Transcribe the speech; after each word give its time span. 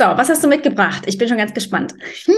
So, 0.00 0.06
was 0.06 0.30
hast 0.30 0.42
du 0.42 0.48
mitgebracht? 0.48 1.02
Ich 1.04 1.18
bin 1.18 1.28
schon 1.28 1.36
ganz 1.36 1.52
gespannt. 1.52 1.92
Hm? 2.24 2.34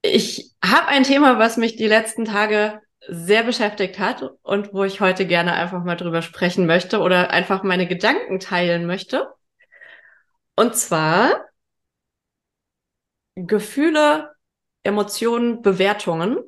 Ich 0.00 0.54
habe 0.64 0.88
ein 0.88 1.02
Thema, 1.02 1.38
was 1.38 1.58
mich 1.58 1.76
die 1.76 1.86
letzten 1.86 2.24
Tage 2.24 2.80
sehr 3.08 3.42
beschäftigt 3.42 3.98
hat 3.98 4.22
und 4.40 4.72
wo 4.72 4.84
ich 4.84 5.02
heute 5.02 5.26
gerne 5.26 5.52
einfach 5.52 5.84
mal 5.84 5.96
drüber 5.96 6.22
sprechen 6.22 6.64
möchte 6.64 7.00
oder 7.00 7.28
einfach 7.28 7.62
meine 7.62 7.86
Gedanken 7.86 8.40
teilen 8.40 8.86
möchte. 8.86 9.28
Und 10.56 10.76
zwar 10.76 11.44
Gefühle, 13.34 14.30
Emotionen, 14.84 15.60
Bewertungen. 15.60 16.38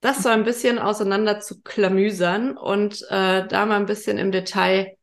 Das 0.00 0.22
so 0.22 0.28
ein 0.28 0.44
bisschen 0.44 0.78
auseinander 0.78 1.40
zu 1.40 1.60
klamüsern 1.60 2.56
und 2.56 3.02
äh, 3.10 3.48
da 3.48 3.66
mal 3.66 3.80
ein 3.80 3.86
bisschen 3.86 4.16
im 4.16 4.30
Detail 4.30 4.96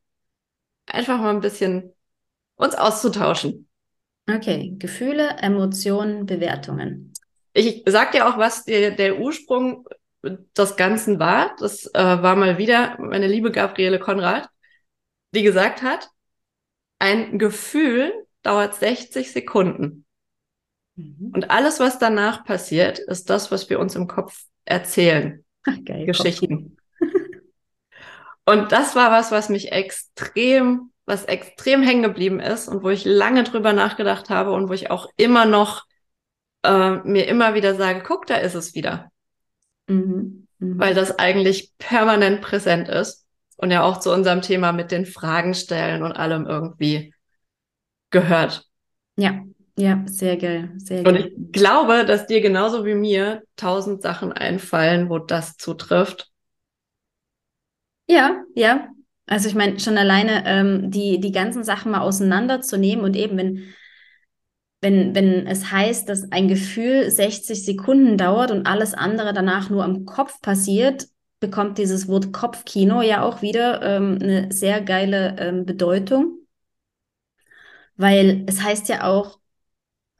einfach 0.86 1.18
mal 1.18 1.30
ein 1.30 1.40
bisschen 1.40 1.92
uns 2.56 2.74
auszutauschen. 2.74 3.68
Okay, 4.28 4.74
Gefühle, 4.78 5.36
Emotionen, 5.40 6.26
Bewertungen. 6.26 7.12
Ich 7.54 7.82
sag 7.86 8.12
dir 8.12 8.28
auch, 8.28 8.38
was 8.38 8.64
der, 8.64 8.92
der 8.92 9.18
Ursprung 9.18 9.86
des 10.22 10.76
Ganzen 10.76 11.18
war. 11.18 11.56
Das 11.58 11.86
äh, 11.94 11.98
war 11.98 12.36
mal 12.36 12.58
wieder 12.58 12.96
meine 13.00 13.26
liebe 13.26 13.50
Gabriele 13.50 13.98
Konrad, 13.98 14.48
die 15.34 15.42
gesagt 15.42 15.82
hat, 15.82 16.08
ein 16.98 17.38
Gefühl 17.38 18.12
dauert 18.42 18.76
60 18.76 19.32
Sekunden. 19.32 20.04
Mhm. 20.94 21.32
Und 21.34 21.50
alles, 21.50 21.80
was 21.80 21.98
danach 21.98 22.44
passiert, 22.44 22.98
ist 23.00 23.28
das, 23.30 23.50
was 23.50 23.68
wir 23.70 23.80
uns 23.80 23.96
im 23.96 24.06
Kopf 24.06 24.44
erzählen. 24.64 25.44
Ach, 25.66 25.76
geil, 25.84 26.06
Geschichten. 26.06 26.76
Und 28.44 28.72
das 28.72 28.96
war 28.96 29.10
was, 29.10 29.30
was 29.30 29.48
mich 29.48 29.72
extrem, 29.72 30.90
was 31.04 31.24
extrem 31.24 31.82
hängen 31.82 32.02
geblieben 32.02 32.40
ist 32.40 32.68
und 32.68 32.82
wo 32.82 32.90
ich 32.90 33.04
lange 33.04 33.44
drüber 33.44 33.72
nachgedacht 33.72 34.30
habe 34.30 34.52
und 34.52 34.68
wo 34.68 34.72
ich 34.72 34.90
auch 34.90 35.08
immer 35.16 35.44
noch 35.44 35.84
äh, 36.64 36.96
mir 37.04 37.26
immer 37.28 37.54
wieder 37.54 37.74
sage, 37.74 38.02
guck, 38.04 38.26
da 38.26 38.36
ist 38.36 38.54
es 38.54 38.74
wieder. 38.74 39.10
Mhm. 39.86 40.46
Mhm. 40.58 40.78
Weil 40.78 40.94
das 40.94 41.18
eigentlich 41.18 41.72
permanent 41.78 42.40
präsent 42.40 42.88
ist 42.88 43.26
und 43.56 43.70
ja 43.70 43.82
auch 43.82 44.00
zu 44.00 44.12
unserem 44.12 44.42
Thema 44.42 44.72
mit 44.72 44.90
den 44.90 45.06
Fragen 45.06 45.54
stellen 45.54 46.02
und 46.02 46.12
allem 46.12 46.46
irgendwie 46.46 47.14
gehört. 48.10 48.66
Ja, 49.16 49.42
ja, 49.76 50.02
sehr 50.06 50.36
geil, 50.36 50.72
sehr 50.76 51.02
geil. 51.02 51.12
Und 51.12 51.20
ich 51.20 51.52
glaube, 51.52 52.04
dass 52.04 52.26
dir 52.26 52.40
genauso 52.40 52.84
wie 52.84 52.94
mir 52.94 53.42
tausend 53.56 54.02
Sachen 54.02 54.32
einfallen, 54.32 55.08
wo 55.08 55.18
das 55.18 55.56
zutrifft. 55.56 56.31
Ja, 58.08 58.44
ja. 58.54 58.88
Also 59.26 59.48
ich 59.48 59.54
meine, 59.54 59.78
schon 59.80 59.96
alleine 59.96 60.44
ähm, 60.46 60.90
die, 60.90 61.20
die 61.20 61.32
ganzen 61.32 61.64
Sachen 61.64 61.92
mal 61.92 62.00
auseinanderzunehmen 62.00 63.04
und 63.04 63.16
eben, 63.16 63.36
wenn, 63.38 63.62
wenn, 64.80 65.14
wenn 65.14 65.46
es 65.46 65.70
heißt, 65.70 66.08
dass 66.08 66.30
ein 66.32 66.48
Gefühl 66.48 67.10
60 67.10 67.64
Sekunden 67.64 68.18
dauert 68.18 68.50
und 68.50 68.66
alles 68.66 68.94
andere 68.94 69.32
danach 69.32 69.70
nur 69.70 69.84
am 69.84 70.04
Kopf 70.04 70.40
passiert, 70.40 71.06
bekommt 71.40 71.78
dieses 71.78 72.08
Wort 72.08 72.32
Kopfkino 72.32 73.00
ja 73.02 73.22
auch 73.22 73.42
wieder 73.42 73.82
ähm, 73.82 74.18
eine 74.20 74.52
sehr 74.52 74.80
geile 74.80 75.36
ähm, 75.38 75.64
Bedeutung. 75.64 76.38
Weil 77.96 78.44
es 78.48 78.62
heißt 78.62 78.88
ja 78.88 79.04
auch, 79.04 79.38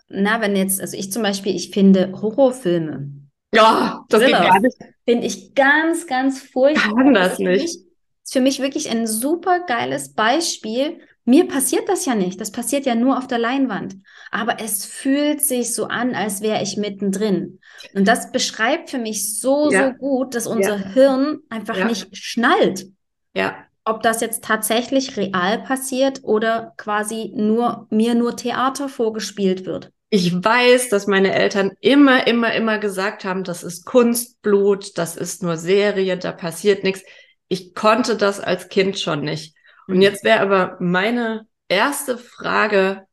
na, 0.09 0.41
wenn 0.41 0.57
jetzt, 0.57 0.81
also 0.81 0.97
ich 0.97 1.11
zum 1.11 1.23
Beispiel, 1.23 1.55
ich 1.55 1.71
finde 1.71 2.13
Horrorfilme 2.13 3.23
ja, 3.55 4.05
das 4.09 4.21
geht 4.23 4.33
gar 4.33 4.61
nicht. 4.61 4.77
Finde 5.05 5.27
ich 5.27 5.55
ganz, 5.55 6.07
ganz 6.07 6.41
furchtbar. 6.41 6.95
Kann 6.95 7.15
das 7.15 7.39
nicht. 7.39 7.65
Ist 7.65 8.33
für 8.33 8.41
mich 8.41 8.61
wirklich 8.61 8.91
ein 8.91 9.07
super 9.07 9.61
geiles 9.61 10.15
Beispiel. 10.15 11.01
Mir 11.25 11.47
passiert 11.47 11.89
das 11.89 12.05
ja 12.05 12.15
nicht. 12.15 12.41
Das 12.41 12.53
passiert 12.53 12.87
ja 12.87 12.95
nur 12.95 13.19
auf 13.19 13.27
der 13.27 13.39
Leinwand. 13.39 13.97
Aber 14.31 14.61
es 14.61 14.85
fühlt 14.85 15.43
sich 15.43 15.75
so 15.75 15.87
an, 15.87 16.15
als 16.15 16.41
wäre 16.41 16.63
ich 16.63 16.77
mittendrin. 16.77 17.61
Und 17.95 18.07
das 18.07 18.33
beschreibt 18.33 18.91
für 18.91 18.99
mich 18.99 19.39
so, 19.39 19.71
ja. 19.71 19.89
so 19.89 19.93
gut, 19.95 20.35
dass 20.35 20.47
unser 20.47 20.79
ja. 20.79 20.89
Hirn 20.93 21.41
einfach 21.49 21.77
ja. 21.77 21.85
nicht 21.87 22.17
schnallt. 22.17 22.87
Ja. 23.35 23.57
Ob 23.85 24.03
das 24.03 24.21
jetzt 24.21 24.45
tatsächlich 24.45 25.17
real 25.17 25.63
passiert 25.63 26.21
oder 26.23 26.73
quasi 26.77 27.33
nur 27.35 27.89
mir 27.91 28.15
nur 28.15 28.37
Theater 28.37 28.89
vorgespielt 28.89 29.67
wird 29.67 29.91
ich 30.15 30.45
weiß, 30.45 30.91
dass 30.91 31.07
meine 31.07 31.33
Eltern 31.33 31.71
immer, 31.81 32.27
immer, 32.27 32.53
immer 32.53 32.79
gesagt 32.79 33.25
haben, 33.25 33.45
das 33.45 33.63
ist 33.63 33.87
Kunstblut, 33.87 34.99
das 34.99 35.17
ist 35.17 35.43
nur 35.43 35.57
Serie, 35.57 36.19
da 36.19 36.33
passiert 36.33 36.85
nichts. 36.85 37.03
Ich 37.49 37.75
konnte 37.75 38.19
das 38.19 38.39
als 38.39 38.69
Kind 38.69 38.99
schon 38.99 39.23
nicht. 39.23 39.57
Und 39.89 39.97
mhm. 39.97 40.03
jetzt 40.03 40.23
wäre 40.23 40.41
aber 40.41 40.77
meine 40.81 41.47
erste 41.67 42.19
Frage, 42.19 43.07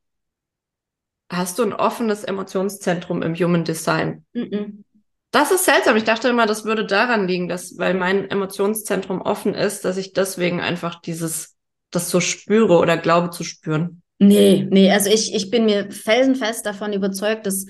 hast 1.29 1.57
du 1.59 1.63
ein 1.63 1.71
offenes 1.71 2.25
Emotionszentrum 2.25 3.21
im 3.21 3.33
Human 3.33 3.63
Design? 3.63 4.25
Mhm. 4.33 4.83
Das 5.31 5.51
ist 5.51 5.63
seltsam. 5.63 5.95
Ich 5.95 6.03
dachte 6.03 6.27
immer, 6.27 6.47
das 6.47 6.65
würde 6.65 6.85
daran 6.85 7.29
liegen, 7.29 7.47
dass, 7.47 7.77
weil 7.77 7.93
mein 7.93 8.29
Emotionszentrum 8.29 9.21
offen 9.21 9.53
ist, 9.53 9.85
dass 9.85 9.95
ich 9.95 10.11
deswegen 10.11 10.59
einfach 10.59 10.99
dieses, 10.99 11.55
das 11.91 12.09
so 12.09 12.19
spüre 12.19 12.77
oder 12.77 12.97
glaube 12.97 13.29
zu 13.29 13.45
spüren. 13.45 14.01
Nee, 14.19 14.67
nee, 14.69 14.91
also 14.91 15.09
ich, 15.09 15.33
ich 15.33 15.49
bin 15.49 15.65
mir 15.65 15.91
felsenfest 15.91 16.65
davon 16.65 16.91
überzeugt, 16.91 17.45
dass 17.45 17.65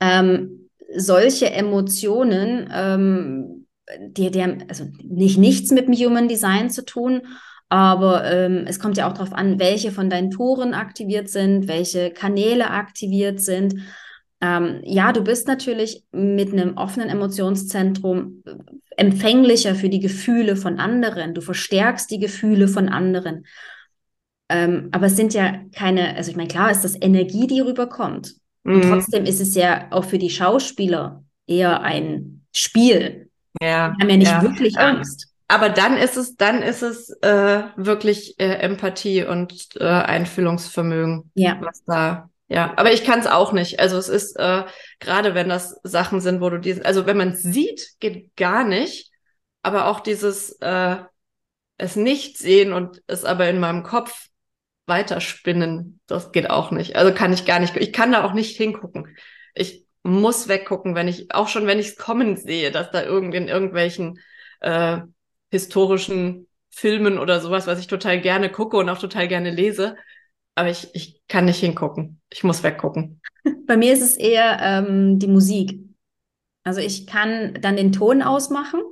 ähm, 0.00 0.68
solche 0.94 1.50
Emotionen, 1.50 2.68
ähm, 2.72 3.66
die, 3.98 4.30
die 4.30 4.42
haben 4.42 4.64
also 4.68 4.84
nicht 5.02 5.38
nichts 5.38 5.70
mit 5.70 5.88
dem 5.88 5.94
Human 5.94 6.28
Design 6.28 6.68
zu 6.68 6.84
tun, 6.84 7.22
aber 7.70 8.30
ähm, 8.30 8.66
es 8.66 8.78
kommt 8.78 8.98
ja 8.98 9.08
auch 9.08 9.14
darauf 9.14 9.32
an, 9.32 9.58
welche 9.58 9.90
von 9.90 10.10
deinen 10.10 10.30
Toren 10.30 10.74
aktiviert 10.74 11.28
sind, 11.30 11.68
welche 11.68 12.10
Kanäle 12.10 12.70
aktiviert 12.70 13.40
sind. 13.40 13.76
Ähm, 14.40 14.80
ja, 14.84 15.12
du 15.12 15.22
bist 15.22 15.48
natürlich 15.48 16.04
mit 16.12 16.52
einem 16.52 16.76
offenen 16.76 17.08
Emotionszentrum 17.08 18.42
äh, 18.44 18.52
empfänglicher 18.96 19.74
für 19.74 19.88
die 19.88 20.00
Gefühle 20.00 20.56
von 20.56 20.78
anderen. 20.78 21.34
Du 21.34 21.40
verstärkst 21.40 22.10
die 22.10 22.18
Gefühle 22.18 22.68
von 22.68 22.88
anderen. 22.90 23.46
Ähm, 24.48 24.88
aber 24.92 25.06
es 25.06 25.16
sind 25.16 25.34
ja 25.34 25.54
keine, 25.74 26.16
also 26.16 26.30
ich 26.30 26.36
meine, 26.36 26.48
klar 26.48 26.70
ist 26.70 26.82
das 26.82 27.00
Energie, 27.00 27.46
die 27.46 27.60
rüberkommt. 27.60 28.34
Mhm. 28.64 28.74
Und 28.74 28.82
trotzdem 28.82 29.24
ist 29.24 29.40
es 29.40 29.54
ja 29.54 29.86
auch 29.90 30.04
für 30.04 30.18
die 30.18 30.30
Schauspieler 30.30 31.24
eher 31.46 31.82
ein 31.82 32.44
Spiel. 32.54 33.30
Ja. 33.60 33.90
Die 33.96 34.02
haben 34.02 34.10
ja 34.10 34.16
nicht 34.16 34.30
ja. 34.30 34.42
wirklich 34.42 34.78
Angst. 34.78 35.28
Aber 35.48 35.68
dann 35.68 35.96
ist 35.96 36.16
es, 36.16 36.36
dann 36.36 36.62
ist 36.62 36.82
es 36.82 37.10
äh, 37.22 37.62
wirklich 37.76 38.38
äh, 38.38 38.54
Empathie 38.56 39.24
und 39.24 39.76
äh, 39.78 39.84
Einfühlungsvermögen, 39.84 41.30
ja. 41.34 41.58
was 41.60 41.84
da 41.84 42.30
ja, 42.48 42.74
aber 42.76 42.92
ich 42.92 43.04
kann 43.04 43.20
es 43.20 43.26
auch 43.26 43.52
nicht. 43.52 43.80
Also 43.80 43.96
es 43.96 44.08
ist 44.08 44.36
äh, 44.38 44.64
gerade, 45.00 45.34
wenn 45.34 45.48
das 45.48 45.80
Sachen 45.82 46.20
sind, 46.20 46.40
wo 46.40 46.50
du 46.50 46.58
diesen, 46.58 46.84
also 46.84 47.06
wenn 47.06 47.16
man 47.16 47.30
es 47.30 47.42
sieht, 47.42 47.94
geht 48.00 48.36
gar 48.36 48.64
nicht. 48.64 49.10
Aber 49.62 49.86
auch 49.86 50.00
dieses 50.00 50.52
äh, 50.60 50.96
es 51.78 51.96
nicht 51.96 52.38
sehen 52.38 52.72
und 52.72 53.02
es 53.06 53.24
aber 53.24 53.48
in 53.48 53.60
meinem 53.60 53.82
Kopf 53.82 54.28
weiterspinnen, 54.86 56.00
das 56.06 56.32
geht 56.32 56.50
auch 56.50 56.70
nicht. 56.70 56.96
Also 56.96 57.14
kann 57.14 57.32
ich 57.32 57.44
gar 57.44 57.60
nicht, 57.60 57.76
ich 57.76 57.92
kann 57.92 58.12
da 58.12 58.24
auch 58.24 58.34
nicht 58.34 58.56
hingucken. 58.56 59.16
Ich 59.54 59.86
muss 60.02 60.48
weggucken, 60.48 60.94
wenn 60.94 61.08
ich, 61.08 61.34
auch 61.34 61.48
schon 61.48 61.66
wenn 61.66 61.78
ich 61.78 61.88
es 61.88 61.96
kommen 61.96 62.36
sehe, 62.36 62.70
dass 62.70 62.90
da 62.90 63.02
irgend 63.02 63.34
in 63.34 63.48
irgendwelchen 63.48 64.18
äh, 64.60 64.98
historischen 65.50 66.48
Filmen 66.70 67.18
oder 67.18 67.40
sowas, 67.40 67.66
was 67.66 67.78
ich 67.78 67.86
total 67.86 68.20
gerne 68.20 68.50
gucke 68.50 68.76
und 68.76 68.88
auch 68.88 68.98
total 68.98 69.28
gerne 69.28 69.50
lese, 69.50 69.96
aber 70.54 70.70
ich, 70.70 70.94
ich 70.94 71.22
kann 71.28 71.46
nicht 71.46 71.60
hingucken. 71.60 72.20
Ich 72.30 72.44
muss 72.44 72.62
weggucken. 72.62 73.20
Bei 73.66 73.76
mir 73.76 73.92
ist 73.92 74.02
es 74.02 74.16
eher 74.16 74.58
ähm, 74.60 75.18
die 75.18 75.28
Musik. 75.28 75.80
Also 76.64 76.80
ich 76.80 77.06
kann 77.06 77.58
dann 77.60 77.76
den 77.76 77.92
Ton 77.92 78.22
ausmachen 78.22 78.82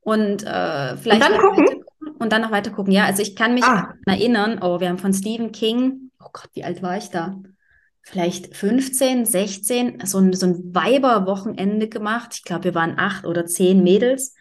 und 0.00 0.42
äh, 0.44 0.96
vielleicht 0.96 1.22
und 1.22 1.32
dann 1.32 1.40
gucken 1.40 1.85
und 2.18 2.32
dann 2.32 2.42
noch 2.42 2.50
weiter 2.50 2.70
gucken. 2.70 2.92
Ja, 2.92 3.04
also 3.04 3.22
ich 3.22 3.36
kann 3.36 3.54
mich 3.54 3.64
ah. 3.64 3.94
erinnern, 4.06 4.58
oh, 4.62 4.80
wir 4.80 4.88
haben 4.88 4.98
von 4.98 5.12
Stephen 5.12 5.52
King, 5.52 6.10
oh 6.20 6.28
Gott, 6.32 6.48
wie 6.54 6.64
alt 6.64 6.82
war 6.82 6.96
ich 6.96 7.10
da? 7.10 7.40
Vielleicht 8.02 8.56
15, 8.56 9.24
16, 9.24 10.02
so 10.04 10.18
ein, 10.18 10.32
so 10.32 10.46
ein 10.46 10.74
Weiberwochenende 10.74 11.88
gemacht. 11.88 12.34
Ich 12.34 12.44
glaube, 12.44 12.64
wir 12.64 12.74
waren 12.74 12.98
acht 12.98 13.26
oder 13.26 13.46
zehn 13.46 13.82
Mädels, 13.82 14.34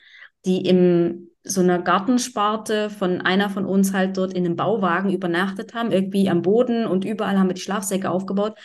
die 0.46 0.62
im 0.62 1.30
so 1.46 1.62
einer 1.62 1.80
Gartensparte 1.80 2.90
von 2.90 3.22
einer 3.22 3.50
von 3.50 3.66
uns 3.66 3.94
halt 3.94 4.18
dort 4.18 4.34
in 4.34 4.46
einem 4.46 4.56
Bauwagen 4.56 5.12
übernachtet 5.12 5.76
haben, 5.76 5.92
irgendwie 5.92 6.28
am 6.28 6.42
Boden 6.42 6.88
und 6.88 7.06
überall 7.06 7.38
haben 7.38 7.48
wir 7.48 7.54
die 7.54 7.62
Schlafsäcke 7.62 8.10
aufgebaut. 8.10 8.58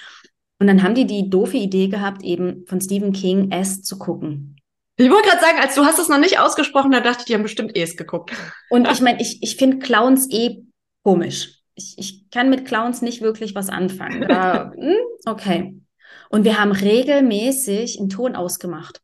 Und 0.58 0.66
dann 0.66 0.82
haben 0.82 0.94
die 0.94 1.06
die 1.06 1.30
doofe 1.30 1.56
Idee 1.56 1.88
gehabt, 1.88 2.22
eben 2.22 2.64
von 2.66 2.80
Stephen 2.80 3.12
King 3.12 3.50
S 3.50 3.82
zu 3.82 3.98
gucken. 3.98 4.59
Ich 5.00 5.10
wollte 5.10 5.30
gerade 5.30 5.40
sagen, 5.40 5.58
als 5.58 5.74
du 5.74 5.86
hast 5.86 5.98
es 5.98 6.08
noch 6.08 6.18
nicht 6.18 6.38
ausgesprochen, 6.38 6.90
da 6.90 7.00
dachte 7.00 7.20
ich, 7.20 7.24
die 7.24 7.34
haben 7.34 7.42
bestimmt 7.42 7.74
Es 7.74 7.96
geguckt. 7.96 8.32
Und 8.68 8.86
ich 8.86 9.00
meine, 9.00 9.18
ich, 9.22 9.42
ich 9.42 9.56
finde 9.56 9.78
Clowns 9.78 10.30
eh 10.30 10.58
komisch. 11.02 11.62
Ich, 11.74 11.94
ich 11.96 12.30
kann 12.30 12.50
mit 12.50 12.66
Clowns 12.66 13.00
nicht 13.00 13.22
wirklich 13.22 13.54
was 13.54 13.70
anfangen. 13.70 14.28
Da, 14.28 14.72
hm, 14.76 14.96
okay. 15.24 15.80
Und 16.28 16.44
wir 16.44 16.60
haben 16.60 16.72
regelmäßig 16.72 17.98
einen 17.98 18.10
Ton 18.10 18.36
ausgemacht. 18.36 19.00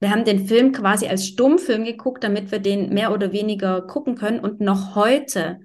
Wir 0.00 0.12
haben 0.12 0.24
den 0.24 0.46
Film 0.46 0.72
quasi 0.72 1.08
als 1.08 1.26
Stummfilm 1.26 1.84
geguckt, 1.84 2.24
damit 2.24 2.50
wir 2.50 2.60
den 2.60 2.94
mehr 2.94 3.12
oder 3.12 3.30
weniger 3.30 3.82
gucken 3.82 4.14
können. 4.14 4.40
Und 4.40 4.60
noch 4.60 4.94
heute 4.94 5.60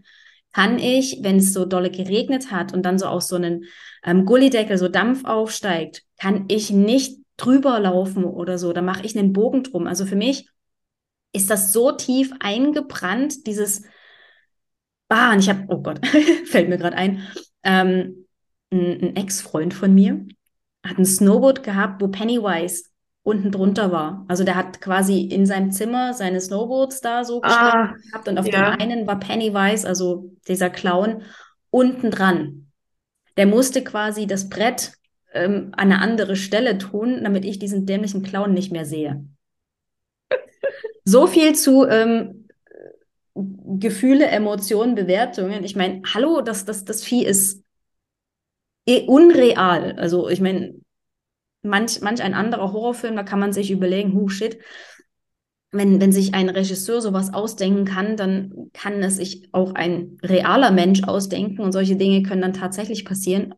kann 0.52 0.78
ich, 0.78 1.20
wenn 1.22 1.38
es 1.38 1.54
so 1.54 1.64
dolle 1.64 1.90
geregnet 1.90 2.52
hat 2.52 2.74
und 2.74 2.84
dann 2.84 3.00
so 3.00 3.06
aus 3.06 3.30
so 3.30 3.38
einen 3.38 3.64
ähm, 4.04 4.26
Gullideckel 4.26 4.78
so 4.78 4.90
Dampf 4.90 5.24
aufsteigt, 5.24 6.04
kann 6.20 6.46
ich 6.50 6.70
nicht 6.70 7.23
drüber 7.38 7.80
laufen 7.80 8.24
oder 8.24 8.58
so. 8.58 8.74
Da 8.74 8.82
mache 8.82 9.06
ich 9.06 9.18
einen 9.18 9.34
Bogen 9.34 9.64
drum. 9.64 9.88
Also 9.88 10.06
für 10.06 10.16
mich 10.16 10.50
ist 11.32 11.50
das 11.50 11.74
so 11.74 11.92
tief 11.92 12.32
eingebrannt, 12.40 13.48
dieses 13.48 13.84
Ah, 15.10 15.32
und 15.32 15.40
ich 15.40 15.50
habe, 15.50 15.66
oh 15.68 15.80
Gott, 15.80 16.00
fällt 16.46 16.70
mir 16.70 16.80
gerade 16.80 16.98
ein, 16.98 17.22
ähm, 17.62 18.26
ein, 18.72 19.00
ein 19.02 19.16
Ex-Freund 19.16 19.74
von 19.74 19.94
mir 19.94 20.26
hat 20.86 20.98
ein 20.98 21.06
Snowboard 21.06 21.64
gehabt, 21.64 22.02
wo 22.02 22.10
Pennywise 22.10 22.86
unten 23.22 23.52
drunter 23.52 23.92
war. 23.92 24.26
Also 24.28 24.44
der 24.44 24.56
hat 24.56 24.82
quasi 24.82 25.22
in 25.22 25.46
seinem 25.46 25.72
Zimmer 25.72 26.14
seine 26.14 26.42
Snowboards 26.42 27.00
da 27.00 27.24
so 27.24 27.42
ah, 27.42 27.94
gehabt 27.94 28.28
und 28.28 28.38
auf 28.38 28.46
ja. 28.48 28.72
dem 28.72 28.82
einen 28.82 29.08
war 29.08 29.20
Pennywise, 29.20 29.88
also 29.88 30.32
dieser 30.48 30.70
Clown, 30.70 31.24
unten 31.70 32.12
dran. 32.12 32.72
Der 33.38 33.46
musste 33.46 33.84
quasi 33.84 34.28
das 34.28 34.50
Brett 34.50 34.94
ähm, 35.34 35.70
an 35.74 35.92
eine 35.92 36.00
andere 36.00 36.36
Stelle 36.36 36.78
tun, 36.78 37.24
damit 37.24 37.46
ich 37.46 37.60
diesen 37.60 37.86
dämlichen 37.86 38.24
Clown 38.24 38.54
nicht 38.54 38.72
mehr 38.72 38.86
sehe. 38.86 39.26
so 41.06 41.28
viel 41.28 41.56
zu 41.56 41.86
ähm, 41.86 42.48
Gefühle, 43.36 44.28
Emotionen, 44.28 44.96
Bewertungen. 44.96 45.64
Ich 45.64 45.76
meine, 45.76 46.02
hallo, 46.14 46.42
das, 46.42 46.66
das, 46.66 46.86
das 46.86 47.04
Vieh 47.04 47.26
ist 47.26 47.64
eh 48.86 49.06
unreal. 49.08 49.94
Also 49.98 50.30
ich 50.30 50.40
meine, 50.40 50.76
manch, 51.64 52.02
manch 52.02 52.22
ein 52.22 52.34
anderer 52.34 52.72
Horrorfilm, 52.72 53.16
da 53.16 53.24
kann 53.24 53.40
man 53.40 53.54
sich 53.54 53.72
überlegen, 53.72 54.14
hu 54.14 54.30
shit, 54.30 54.60
wenn, 55.72 56.00
wenn 56.00 56.12
sich 56.12 56.36
ein 56.36 56.50
Regisseur 56.50 57.02
sowas 57.02 57.34
ausdenken 57.34 57.86
kann, 57.86 58.16
dann 58.16 58.70
kann 58.74 59.02
es 59.02 59.16
sich 59.16 59.50
auch 59.54 59.74
ein 59.74 60.20
realer 60.22 60.70
Mensch 60.70 61.04
ausdenken 61.04 61.62
und 61.62 61.72
solche 61.72 61.96
Dinge 61.96 62.22
können 62.22 62.42
dann 62.42 62.54
tatsächlich 62.54 63.06
passieren. 63.06 63.56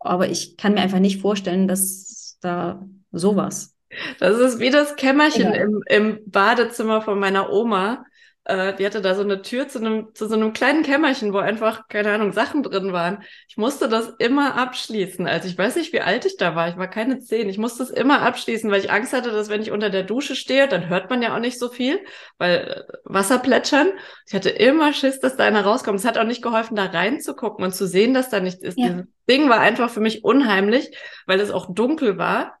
Aber 0.00 0.28
ich 0.28 0.56
kann 0.56 0.74
mir 0.74 0.80
einfach 0.80 0.98
nicht 0.98 1.20
vorstellen, 1.20 1.68
dass 1.68 2.38
da 2.40 2.86
sowas. 3.12 3.74
Das 4.18 4.38
ist 4.38 4.58
wie 4.58 4.70
das 4.70 4.96
Kämmerchen 4.96 5.52
ja. 5.52 5.54
im, 5.54 5.82
im 5.88 6.20
Badezimmer 6.26 7.02
von 7.02 7.18
meiner 7.18 7.50
Oma 7.50 8.04
äh, 8.46 8.74
die 8.76 8.86
hatte 8.86 9.00
da 9.00 9.16
so 9.16 9.22
eine 9.22 9.42
Tür 9.42 9.66
zu 9.66 9.80
einem, 9.80 10.14
zu 10.14 10.28
so 10.28 10.34
einem 10.36 10.52
kleinen 10.52 10.84
Kämmerchen, 10.84 11.32
wo 11.32 11.38
einfach, 11.38 11.88
keine 11.88 12.12
Ahnung, 12.12 12.32
Sachen 12.32 12.62
drin 12.62 12.92
waren. 12.92 13.24
Ich 13.48 13.56
musste 13.56 13.88
das 13.88 14.14
immer 14.18 14.54
abschließen. 14.54 15.26
Also 15.26 15.48
ich 15.48 15.58
weiß 15.58 15.74
nicht, 15.74 15.92
wie 15.92 16.00
alt 16.00 16.24
ich 16.26 16.36
da 16.36 16.54
war. 16.54 16.68
Ich 16.68 16.76
war 16.76 16.88
keine 16.88 17.18
zehn. 17.18 17.48
Ich 17.48 17.58
musste 17.58 17.82
es 17.82 17.90
immer 17.90 18.22
abschließen, 18.22 18.70
weil 18.70 18.78
ich 18.78 18.92
Angst 18.92 19.12
hatte, 19.12 19.32
dass 19.32 19.48
wenn 19.48 19.62
ich 19.62 19.72
unter 19.72 19.90
der 19.90 20.04
Dusche 20.04 20.36
stehe, 20.36 20.68
dann 20.68 20.88
hört 20.88 21.10
man 21.10 21.22
ja 21.22 21.34
auch 21.34 21.40
nicht 21.40 21.58
so 21.58 21.68
viel, 21.68 21.98
weil 22.38 22.86
äh, 22.88 22.96
Wasser 23.04 23.40
plätschern. 23.40 23.88
Ich 24.28 24.34
hatte 24.34 24.50
immer 24.50 24.92
Schiss, 24.92 25.18
dass 25.18 25.36
da 25.36 25.44
einer 25.44 25.64
rauskommt. 25.64 25.98
Es 25.98 26.06
hat 26.06 26.16
auch 26.16 26.24
nicht 26.24 26.42
geholfen, 26.42 26.76
da 26.76 26.84
reinzugucken 26.84 27.64
und 27.64 27.74
zu 27.74 27.88
sehen, 27.88 28.14
dass 28.14 28.30
da 28.30 28.38
nichts 28.38 28.62
ist. 28.62 28.78
Ja. 28.78 28.90
Dieses 28.90 29.06
Ding 29.28 29.48
war 29.48 29.58
einfach 29.58 29.90
für 29.90 30.00
mich 30.00 30.22
unheimlich, 30.22 30.96
weil 31.26 31.40
es 31.40 31.50
auch 31.50 31.74
dunkel 31.74 32.16
war. 32.16 32.60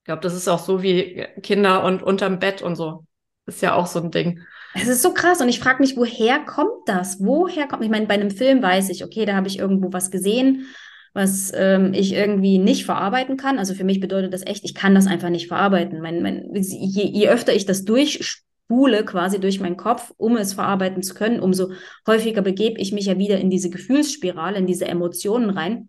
Ich 0.00 0.04
glaube, 0.06 0.22
das 0.22 0.34
ist 0.34 0.48
auch 0.48 0.60
so 0.60 0.82
wie 0.82 1.26
Kinder 1.42 1.84
und 1.84 2.02
unterm 2.02 2.38
Bett 2.38 2.62
und 2.62 2.76
so. 2.76 3.04
Ist 3.46 3.62
ja 3.62 3.74
auch 3.74 3.86
so 3.86 4.00
ein 4.00 4.10
Ding. 4.10 4.40
Es 4.74 4.88
ist 4.88 5.02
so 5.02 5.14
krass 5.14 5.40
und 5.40 5.48
ich 5.48 5.60
frage 5.60 5.80
mich, 5.80 5.96
woher 5.96 6.40
kommt 6.40 6.86
das? 6.86 7.18
Woher 7.20 7.66
kommt, 7.66 7.82
ich 7.84 7.90
meine, 7.90 8.06
bei 8.06 8.14
einem 8.14 8.30
Film 8.30 8.62
weiß 8.62 8.90
ich, 8.90 9.04
okay, 9.04 9.24
da 9.24 9.34
habe 9.34 9.46
ich 9.48 9.58
irgendwo 9.58 9.92
was 9.92 10.10
gesehen, 10.10 10.66
was 11.14 11.50
ähm, 11.54 11.94
ich 11.94 12.12
irgendwie 12.12 12.58
nicht 12.58 12.84
verarbeiten 12.84 13.38
kann. 13.38 13.58
Also 13.58 13.72
für 13.72 13.84
mich 13.84 14.00
bedeutet 14.00 14.34
das 14.34 14.44
echt, 14.44 14.64
ich 14.64 14.74
kann 14.74 14.94
das 14.94 15.06
einfach 15.06 15.30
nicht 15.30 15.48
verarbeiten. 15.48 16.02
Mein, 16.02 16.22
mein, 16.22 16.50
je, 16.54 17.04
je 17.04 17.28
öfter 17.28 17.54
ich 17.54 17.64
das 17.64 17.84
durchspule 17.84 19.04
quasi 19.04 19.40
durch 19.40 19.60
meinen 19.60 19.78
Kopf, 19.78 20.12
um 20.18 20.36
es 20.36 20.52
verarbeiten 20.52 21.02
zu 21.02 21.14
können, 21.14 21.40
umso 21.40 21.70
häufiger 22.06 22.42
begebe 22.42 22.80
ich 22.80 22.92
mich 22.92 23.06
ja 23.06 23.16
wieder 23.16 23.38
in 23.38 23.48
diese 23.48 23.70
Gefühlsspirale, 23.70 24.58
in 24.58 24.66
diese 24.66 24.86
Emotionen 24.86 25.50
rein. 25.50 25.88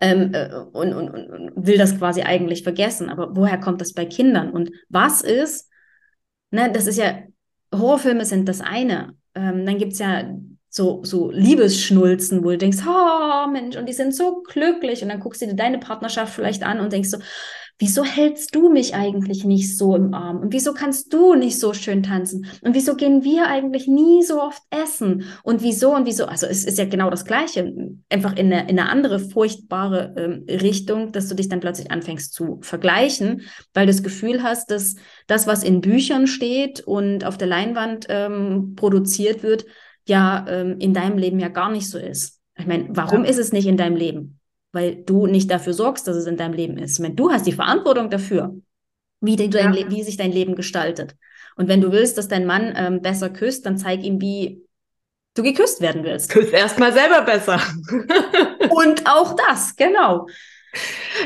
Ähm, 0.00 0.32
äh, 0.32 0.48
und, 0.72 0.92
und, 0.92 1.10
und 1.10 1.66
will 1.66 1.78
das 1.78 1.98
quasi 1.98 2.22
eigentlich 2.22 2.62
vergessen. 2.62 3.08
Aber 3.08 3.34
woher 3.34 3.58
kommt 3.58 3.80
das 3.80 3.94
bei 3.94 4.04
Kindern? 4.04 4.50
Und 4.50 4.70
was 4.88 5.22
ist, 5.22 5.70
ne, 6.54 6.72
das 6.72 6.86
ist 6.86 6.96
ja 6.98 7.18
Horrorfilme 7.72 8.24
sind 8.24 8.48
das 8.48 8.60
eine. 8.60 9.14
Ähm, 9.34 9.66
dann 9.66 9.78
gibt 9.78 9.94
es 9.94 9.98
ja 9.98 10.24
so, 10.68 11.04
so 11.04 11.30
Liebesschnulzen, 11.30 12.44
wo 12.44 12.50
du 12.50 12.58
denkst, 12.58 12.78
oh 12.86 13.46
Mensch, 13.50 13.76
und 13.76 13.88
die 13.88 13.92
sind 13.92 14.14
so 14.14 14.42
glücklich. 14.42 15.02
Und 15.02 15.08
dann 15.08 15.20
guckst 15.20 15.42
du 15.42 15.46
dir 15.46 15.54
deine 15.54 15.78
Partnerschaft 15.78 16.34
vielleicht 16.34 16.62
an 16.62 16.80
und 16.80 16.92
denkst 16.92 17.10
so, 17.10 17.18
wieso 17.78 18.04
hältst 18.04 18.54
du 18.54 18.68
mich 18.70 18.94
eigentlich 18.94 19.44
nicht 19.44 19.76
so 19.76 19.96
im 19.96 20.14
Arm? 20.14 20.38
Und 20.38 20.52
wieso 20.52 20.74
kannst 20.74 21.12
du 21.12 21.34
nicht 21.34 21.58
so 21.58 21.74
schön 21.74 22.02
tanzen? 22.02 22.46
Und 22.62 22.74
wieso 22.74 22.94
gehen 22.94 23.24
wir 23.24 23.48
eigentlich 23.48 23.88
nie 23.88 24.22
so 24.22 24.40
oft 24.40 24.62
essen? 24.70 25.24
Und 25.42 25.62
wieso 25.62 25.94
und 25.94 26.06
wieso? 26.06 26.26
Also 26.26 26.46
es 26.46 26.64
ist 26.64 26.78
ja 26.78 26.84
genau 26.84 27.10
das 27.10 27.24
Gleiche, 27.24 27.74
einfach 28.10 28.36
in 28.36 28.52
eine, 28.52 28.68
in 28.70 28.78
eine 28.78 28.88
andere 28.88 29.18
furchtbare 29.18 30.14
ähm, 30.16 30.44
Richtung, 30.48 31.12
dass 31.12 31.28
du 31.28 31.34
dich 31.34 31.48
dann 31.48 31.60
plötzlich 31.60 31.90
anfängst 31.90 32.32
zu 32.32 32.58
vergleichen, 32.62 33.42
weil 33.72 33.86
du 33.86 33.92
das 33.92 34.02
Gefühl 34.02 34.42
hast, 34.42 34.70
dass 34.70 34.94
das, 35.26 35.46
was 35.46 35.64
in 35.64 35.80
Büchern 35.80 36.26
steht 36.26 36.80
und 36.80 37.24
auf 37.24 37.38
der 37.38 37.48
Leinwand 37.48 38.06
ähm, 38.08 38.74
produziert 38.76 39.42
wird, 39.42 39.64
ja 40.06 40.44
ähm, 40.48 40.76
in 40.78 40.94
deinem 40.94 41.18
Leben 41.18 41.40
ja 41.40 41.48
gar 41.48 41.70
nicht 41.70 41.88
so 41.88 41.98
ist. 41.98 42.40
Ich 42.56 42.66
meine, 42.66 42.86
warum 42.90 43.24
ja. 43.24 43.30
ist 43.30 43.38
es 43.38 43.52
nicht 43.52 43.66
in 43.66 43.76
deinem 43.76 43.96
Leben? 43.96 44.38
Weil 44.74 44.96
du 44.96 45.26
nicht 45.26 45.50
dafür 45.50 45.72
sorgst, 45.72 46.06
dass 46.06 46.16
es 46.16 46.26
in 46.26 46.36
deinem 46.36 46.54
Leben 46.54 46.76
ist. 46.78 47.00
Wenn 47.00 47.16
du 47.16 47.30
hast 47.30 47.46
die 47.46 47.52
Verantwortung 47.52 48.10
dafür, 48.10 48.54
wie, 49.20 49.36
dein 49.36 49.72
ja. 49.72 49.90
wie 49.90 50.02
sich 50.02 50.16
dein 50.16 50.32
Leben 50.32 50.54
gestaltet. 50.54 51.14
Und 51.56 51.68
wenn 51.68 51.80
du 51.80 51.92
willst, 51.92 52.18
dass 52.18 52.28
dein 52.28 52.46
Mann 52.46 52.74
ähm, 52.76 53.00
besser 53.00 53.30
küsst, 53.30 53.64
dann 53.64 53.78
zeig 53.78 54.02
ihm, 54.02 54.20
wie 54.20 54.62
du 55.34 55.42
geküsst 55.42 55.80
werden 55.80 56.04
willst. 56.04 56.30
Küsst 56.30 56.52
erstmal 56.52 56.92
selber 56.92 57.22
besser. 57.22 57.60
Und 58.70 59.06
auch 59.06 59.34
das, 59.36 59.76
genau. 59.76 60.26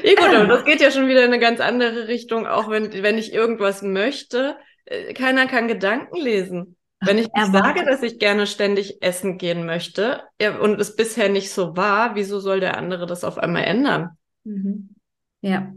Ja 0.02 0.14
gut, 0.14 0.34
aber 0.34 0.46
das 0.46 0.64
geht 0.64 0.80
ja 0.80 0.90
schon 0.90 1.08
wieder 1.08 1.25
in 1.25 1.32
eine 1.32 1.38
ganz 1.38 1.61
andere 1.61 2.08
Richtung, 2.08 2.46
auch 2.46 2.68
wenn, 2.68 3.02
wenn 3.02 3.16
ich 3.16 3.32
irgendwas 3.32 3.82
möchte. 3.82 4.56
Äh, 4.84 5.14
keiner 5.14 5.46
kann 5.46 5.68
Gedanken 5.68 6.16
lesen. 6.16 6.76
Wenn 7.00 7.18
ich 7.18 7.28
sage, 7.52 7.84
dass 7.84 8.02
ich 8.02 8.18
gerne 8.18 8.46
ständig 8.46 9.02
essen 9.02 9.38
gehen 9.38 9.64
möchte 9.66 10.22
und 10.60 10.80
es 10.80 10.96
bisher 10.96 11.28
nicht 11.28 11.52
so 11.52 11.76
war, 11.76 12.14
wieso 12.16 12.40
soll 12.40 12.60
der 12.60 12.76
andere 12.76 13.06
das 13.06 13.24
auf 13.24 13.38
einmal 13.38 13.64
ändern? 13.64 14.16
Mhm. 14.44 14.96
Ja. 15.40 15.72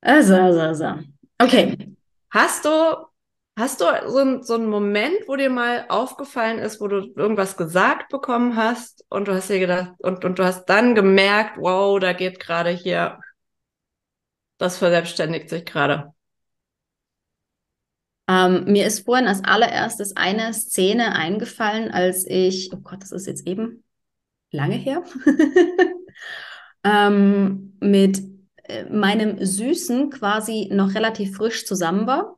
Also, 0.00 0.34
also, 0.34 0.60
also. 0.60 0.94
Okay. 1.38 1.96
Hast 2.30 2.66
du, 2.66 3.06
hast 3.56 3.80
du 3.80 3.84
so, 4.06 4.42
so 4.42 4.54
einen 4.54 4.68
Moment, 4.68 5.16
wo 5.26 5.36
dir 5.36 5.50
mal 5.50 5.86
aufgefallen 5.88 6.58
ist, 6.58 6.80
wo 6.80 6.88
du 6.88 7.12
irgendwas 7.16 7.56
gesagt 7.56 8.10
bekommen 8.10 8.56
hast 8.56 9.04
und 9.08 9.28
du 9.28 9.34
hast 9.34 9.48
dir 9.48 9.58
gedacht, 9.58 9.92
und, 9.98 10.24
und 10.24 10.38
du 10.38 10.44
hast 10.44 10.66
dann 10.66 10.94
gemerkt, 10.94 11.56
wow, 11.56 11.98
da 11.98 12.12
geht 12.12 12.38
gerade 12.38 12.70
hier, 12.70 13.18
das 14.58 14.76
verselbstständigt 14.78 15.48
sich 15.48 15.64
gerade. 15.64 16.12
Ähm, 18.28 18.64
mir 18.66 18.86
ist 18.86 19.06
vorhin 19.06 19.26
als 19.26 19.42
allererstes 19.42 20.14
eine 20.14 20.52
Szene 20.52 21.14
eingefallen, 21.14 21.90
als 21.90 22.26
ich, 22.26 22.70
oh 22.74 22.78
Gott, 22.78 23.02
das 23.02 23.10
ist 23.10 23.26
jetzt 23.26 23.46
eben 23.46 23.82
lange 24.50 24.76
her, 24.76 25.02
ähm, 26.84 27.76
mit 27.80 28.22
äh, 28.64 28.84
meinem 28.84 29.44
Süßen 29.44 30.10
quasi 30.10 30.68
noch 30.70 30.94
relativ 30.94 31.36
frisch 31.36 31.66
zusammen 31.66 32.06
war. 32.06 32.36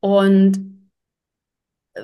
Und 0.00 0.72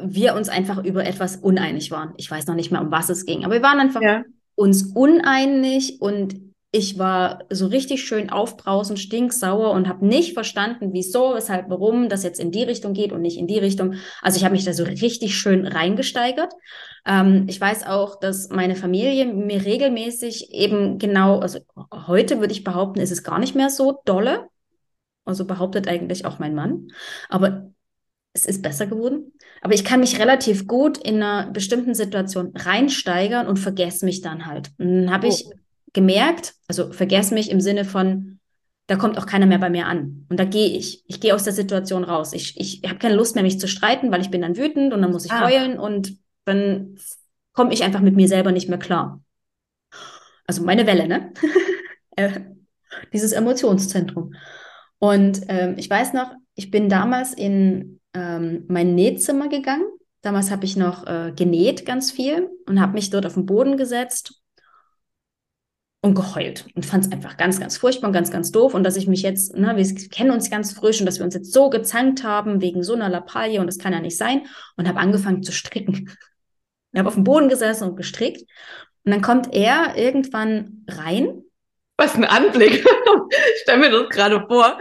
wir 0.03 0.35
uns 0.35 0.51
einfach 0.51 0.85
über 0.85 1.07
etwas 1.07 1.37
uneinig 1.37 1.91
waren. 1.91 2.13
Ich 2.19 2.31
weiß 2.31 2.47
noch 2.47 2.55
nicht 2.55 2.71
mehr, 2.71 2.83
um 2.83 2.91
was 2.91 3.09
es 3.09 3.25
ging, 3.25 3.45
aber 3.45 3.55
wir 3.55 3.63
waren 3.63 3.81
einfach 3.81 4.03
ja. 4.03 4.23
uns 4.55 4.93
uneinig 4.95 6.01
und 6.03 6.48
ich 6.71 6.99
war 6.99 7.45
so 7.49 7.67
richtig 7.67 8.05
schön 8.05 8.29
aufbrausend, 8.29 8.99
stinksauer 8.99 9.71
und 9.71 9.89
habe 9.89 10.07
nicht 10.07 10.35
verstanden, 10.35 10.91
wieso, 10.93 11.35
weshalb, 11.35 11.71
warum 11.71 12.11
das 12.11 12.23
jetzt 12.23 12.39
in 12.39 12.51
die 12.51 12.63
Richtung 12.63 12.93
geht 12.93 13.13
und 13.13 13.23
nicht 13.23 13.39
in 13.39 13.47
die 13.47 13.59
Richtung. 13.59 13.95
Also 14.21 14.37
ich 14.37 14.45
habe 14.45 14.55
mich 14.55 14.65
da 14.65 14.75
so 14.75 14.85
richtig 14.85 15.39
schön 15.39 15.67
reingesteigert. 15.67 16.53
Ähm, 17.07 17.47
ich 17.49 17.59
weiß 17.59 17.87
auch, 17.87 18.21
dass 18.21 18.51
meine 18.51 18.77
Familie 18.77 19.25
mir 19.27 19.65
regelmäßig 19.65 20.53
eben 20.53 20.99
genau, 20.99 21.39
also 21.39 21.61
heute 22.07 22.41
würde 22.41 22.53
ich 22.53 22.65
behaupten, 22.65 23.01
ist 23.01 23.13
es 23.13 23.23
gar 23.23 23.39
nicht 23.39 23.55
mehr 23.55 23.71
so 23.71 24.03
dolle. 24.05 24.49
Also 25.25 25.47
behauptet 25.47 25.89
eigentlich 25.89 26.27
auch 26.27 26.39
mein 26.39 26.55
Mann. 26.55 26.89
Aber 27.31 27.71
es 28.35 28.45
ist 28.45 28.63
besser 28.63 28.87
geworden. 28.87 29.33
Aber 29.63 29.73
ich 29.73 29.85
kann 29.85 30.01
mich 30.01 30.19
relativ 30.19 30.67
gut 30.67 30.99
in 30.99 31.23
einer 31.23 31.51
bestimmten 31.51 31.95
Situation 31.95 32.53
reinsteigern 32.55 33.47
und 33.47 33.59
vergesse 33.59 34.05
mich 34.05 34.21
dann 34.21 34.47
halt. 34.47 34.71
Und 34.79 35.07
dann 35.07 35.11
habe 35.11 35.29
ich 35.29 35.47
oh. 35.47 35.53
Gemerkt, 35.93 36.55
also 36.67 36.93
vergesse 36.93 37.35
mich 37.35 37.51
im 37.51 37.61
Sinne 37.61 37.85
von, 37.85 38.39
da 38.89 38.97
kommt 38.97 39.19
auch 39.19 39.27
keiner 39.27 39.47
mehr 39.47 39.59
bei 39.59 39.71
mir 39.71 39.87
an. 39.87 40.27
Und 40.31 40.41
da 40.41 40.45
gehe 40.45 40.69
ich. 40.69 41.05
Ich 41.07 41.21
gehe 41.21 41.35
aus 41.35 41.45
der 41.45 41.53
Situation 41.53 42.05
raus. 42.05 42.33
Ich, 42.33 42.59
ich 42.59 42.83
habe 42.89 42.99
keine 42.99 43.17
Lust 43.17 43.35
mehr, 43.35 43.45
mich 43.45 43.61
zu 43.61 43.69
streiten, 43.69 44.11
weil 44.11 44.23
ich 44.23 44.31
bin 44.31 44.41
dann 44.41 44.57
wütend 44.57 44.95
und 44.95 45.03
dann 45.03 45.13
muss 45.13 45.27
ich 45.27 45.33
ah. 45.33 45.47
heulen 45.47 45.79
und 45.79 46.17
dann 46.47 46.99
komme 47.53 47.75
ich 47.75 47.85
einfach 47.85 48.01
mit 48.01 48.17
mir 48.17 48.29
selber 48.29 48.51
nicht 48.51 48.69
mehr 48.69 48.79
klar. 48.79 49.21
Also 50.47 50.65
meine 50.65 50.87
Welle, 50.87 51.07
ne? 51.07 51.33
Äh, 52.17 52.41
dieses 53.13 53.31
Emotionszentrum. 53.31 54.35
Und 54.99 55.43
ähm, 55.47 55.75
ich 55.77 55.89
weiß 55.89 56.15
noch, 56.15 56.33
ich 56.57 56.73
bin 56.73 56.89
damals 56.89 57.33
in 57.33 58.01
ähm, 58.13 58.65
mein 58.67 58.97
Nähzimmer 58.97 59.49
gegangen. 59.49 59.87
Damals 60.23 60.51
habe 60.51 60.65
ich 60.65 60.77
noch 60.77 61.07
äh, 61.07 61.33
genäht 61.37 61.87
ganz 61.87 62.11
viel 62.11 62.51
und 62.67 62.81
habe 62.81 62.95
mich 62.95 63.11
dort 63.11 63.25
auf 63.25 63.35
den 63.35 63.47
Boden 63.47 63.77
gesetzt 63.77 64.38
und 66.09 66.15
geheult 66.15 66.67
und 66.75 66.85
fand 66.85 67.07
es 67.07 67.13
einfach 67.13 67.37
ganz, 67.37 67.61
ganz 67.61 67.77
furchtbar 67.77 68.09
und 68.09 68.13
ganz, 68.13 68.31
ganz 68.31 68.51
doof. 68.51 68.75
Und 68.75 68.85
dass 68.85 68.97
ich 68.97 69.07
mich 69.07 69.23
jetzt, 69.23 69.55
ne, 69.57 69.77
wir 69.77 70.09
kennen 70.09 70.31
uns 70.31 70.51
ganz 70.51 70.73
frisch 70.73 71.01
und 71.01 71.07
dass 71.07 71.19
wir 71.19 71.25
uns 71.25 71.35
jetzt 71.35 71.53
so 71.53 71.71
gezankt 71.71 72.25
haben 72.25 72.61
wegen 72.61 72.83
so 72.83 72.95
einer 72.95 73.09
Lappalie 73.09 73.61
und 73.61 73.67
das 73.67 73.79
kann 73.79 73.93
ja 73.93 74.01
nicht 74.01 74.17
sein. 74.17 74.47
Und 74.77 74.89
habe 74.89 74.99
angefangen 74.99 75.43
zu 75.43 75.53
stricken. 75.53 76.11
Ich 76.91 76.99
habe 76.99 77.09
auf 77.09 77.17
dem 77.17 77.25
Boden 77.25 77.51
gesessen 77.51 77.87
und 77.87 77.97
gestrickt. 77.97 78.41
Und 79.05 79.13
dann 79.13 79.21
kommt 79.21 79.55
er 79.55 79.95
irgendwann 79.97 80.87
rein. 80.89 81.43
Was 81.99 82.15
ein 82.15 82.25
Anblick. 82.25 82.83
ich 83.55 83.61
stelle 83.61 83.79
mir 83.79 83.91
das 83.91 84.09
gerade 84.09 84.43
vor. 84.49 84.79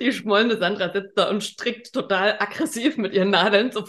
Die 0.00 0.10
schmollende 0.10 0.56
Sandra 0.56 0.90
sitzt 0.90 1.18
da 1.18 1.28
und 1.28 1.44
strickt 1.44 1.92
total 1.92 2.36
aggressiv 2.38 2.96
mit 2.96 3.12
ihren 3.12 3.28
Nadeln 3.28 3.70
so 3.72 3.84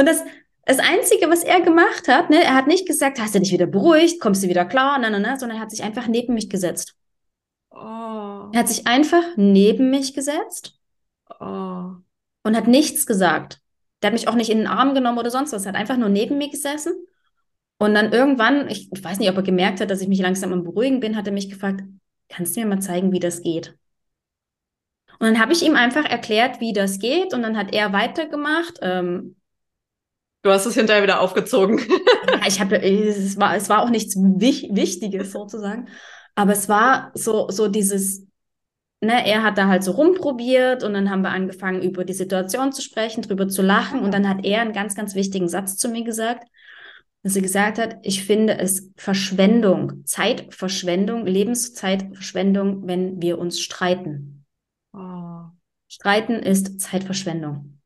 und 0.00 0.06
das, 0.06 0.24
das 0.70 0.78
Einzige, 0.78 1.28
was 1.28 1.42
er 1.42 1.60
gemacht 1.60 2.06
hat, 2.06 2.30
ne, 2.30 2.44
er 2.44 2.54
hat 2.54 2.68
nicht 2.68 2.86
gesagt, 2.86 3.20
hast 3.20 3.34
du 3.34 3.40
dich 3.40 3.52
wieder 3.52 3.66
beruhigt, 3.66 4.20
kommst 4.20 4.44
du 4.44 4.48
wieder 4.48 4.64
klar, 4.64 5.00
nein, 5.00 5.10
nein, 5.10 5.22
nein, 5.22 5.38
sondern 5.38 5.58
er 5.58 5.62
hat 5.62 5.72
sich 5.72 5.82
einfach 5.82 6.06
neben 6.06 6.32
mich 6.34 6.48
gesetzt. 6.48 6.94
Oh. 7.72 7.76
Er 8.52 8.60
hat 8.60 8.68
sich 8.68 8.86
einfach 8.86 9.24
neben 9.36 9.90
mich 9.90 10.14
gesetzt 10.14 10.78
oh. 11.40 11.90
und 12.44 12.56
hat 12.56 12.68
nichts 12.68 13.04
gesagt. 13.04 13.60
Der 14.00 14.08
hat 14.08 14.12
mich 14.12 14.28
auch 14.28 14.36
nicht 14.36 14.48
in 14.48 14.58
den 14.58 14.66
Arm 14.68 14.94
genommen 14.94 15.18
oder 15.18 15.30
sonst 15.30 15.52
was, 15.52 15.64
er 15.64 15.72
hat 15.72 15.80
einfach 15.80 15.96
nur 15.96 16.08
neben 16.08 16.38
mir 16.38 16.50
gesessen. 16.50 16.94
Und 17.78 17.94
dann 17.94 18.12
irgendwann, 18.12 18.68
ich, 18.68 18.92
ich 18.92 19.02
weiß 19.02 19.18
nicht, 19.18 19.30
ob 19.30 19.36
er 19.36 19.42
gemerkt 19.42 19.80
hat, 19.80 19.90
dass 19.90 20.02
ich 20.02 20.08
mich 20.08 20.20
langsam 20.20 20.52
am 20.52 20.62
Beruhigen 20.62 21.00
bin, 21.00 21.16
hat 21.16 21.26
er 21.26 21.32
mich 21.32 21.50
gefragt, 21.50 21.82
kannst 22.28 22.54
du 22.54 22.60
mir 22.60 22.66
mal 22.66 22.80
zeigen, 22.80 23.10
wie 23.10 23.18
das 23.18 23.42
geht? 23.42 23.76
Und 25.18 25.26
dann 25.26 25.40
habe 25.40 25.52
ich 25.52 25.64
ihm 25.64 25.74
einfach 25.74 26.04
erklärt, 26.04 26.60
wie 26.60 26.72
das 26.72 27.00
geht. 27.00 27.34
Und 27.34 27.42
dann 27.42 27.56
hat 27.56 27.74
er 27.74 27.92
weitergemacht. 27.92 28.78
Ähm, 28.82 29.36
Du 30.42 30.50
hast 30.50 30.66
es 30.66 30.74
hinterher 30.74 31.02
wieder 31.02 31.20
aufgezogen. 31.20 31.78
ja, 31.78 32.40
ich 32.46 32.60
habe, 32.60 32.80
es 32.80 33.36
war, 33.38 33.56
es 33.56 33.68
war 33.68 33.82
auch 33.82 33.90
nichts 33.90 34.16
Wich 34.16 34.68
Wichtiges 34.72 35.32
sozusagen. 35.32 35.88
Aber 36.34 36.52
es 36.52 36.68
war 36.68 37.10
so, 37.14 37.50
so 37.50 37.68
dieses, 37.68 38.26
ne, 39.02 39.26
er 39.26 39.42
hat 39.42 39.58
da 39.58 39.66
halt 39.66 39.84
so 39.84 39.92
rumprobiert 39.92 40.82
und 40.82 40.94
dann 40.94 41.10
haben 41.10 41.22
wir 41.22 41.30
angefangen, 41.30 41.82
über 41.82 42.04
die 42.04 42.14
Situation 42.14 42.72
zu 42.72 42.80
sprechen, 42.80 43.22
drüber 43.22 43.48
zu 43.48 43.60
lachen. 43.60 44.00
Und 44.00 44.14
dann 44.14 44.28
hat 44.28 44.44
er 44.44 44.62
einen 44.62 44.72
ganz, 44.72 44.94
ganz 44.94 45.14
wichtigen 45.14 45.48
Satz 45.48 45.76
zu 45.76 45.88
mir 45.88 46.04
gesagt, 46.04 46.48
dass 47.22 47.36
er 47.36 47.42
gesagt 47.42 47.78
hat, 47.78 47.96
ich 48.02 48.24
finde 48.24 48.58
es 48.58 48.90
Verschwendung, 48.96 50.06
Zeitverschwendung, 50.06 51.26
Lebenszeitverschwendung, 51.26 52.86
wenn 52.86 53.20
wir 53.20 53.38
uns 53.38 53.60
streiten. 53.60 54.46
Oh. 54.94 55.42
Streiten 55.88 56.34
ist 56.34 56.80
Zeitverschwendung. 56.80 57.79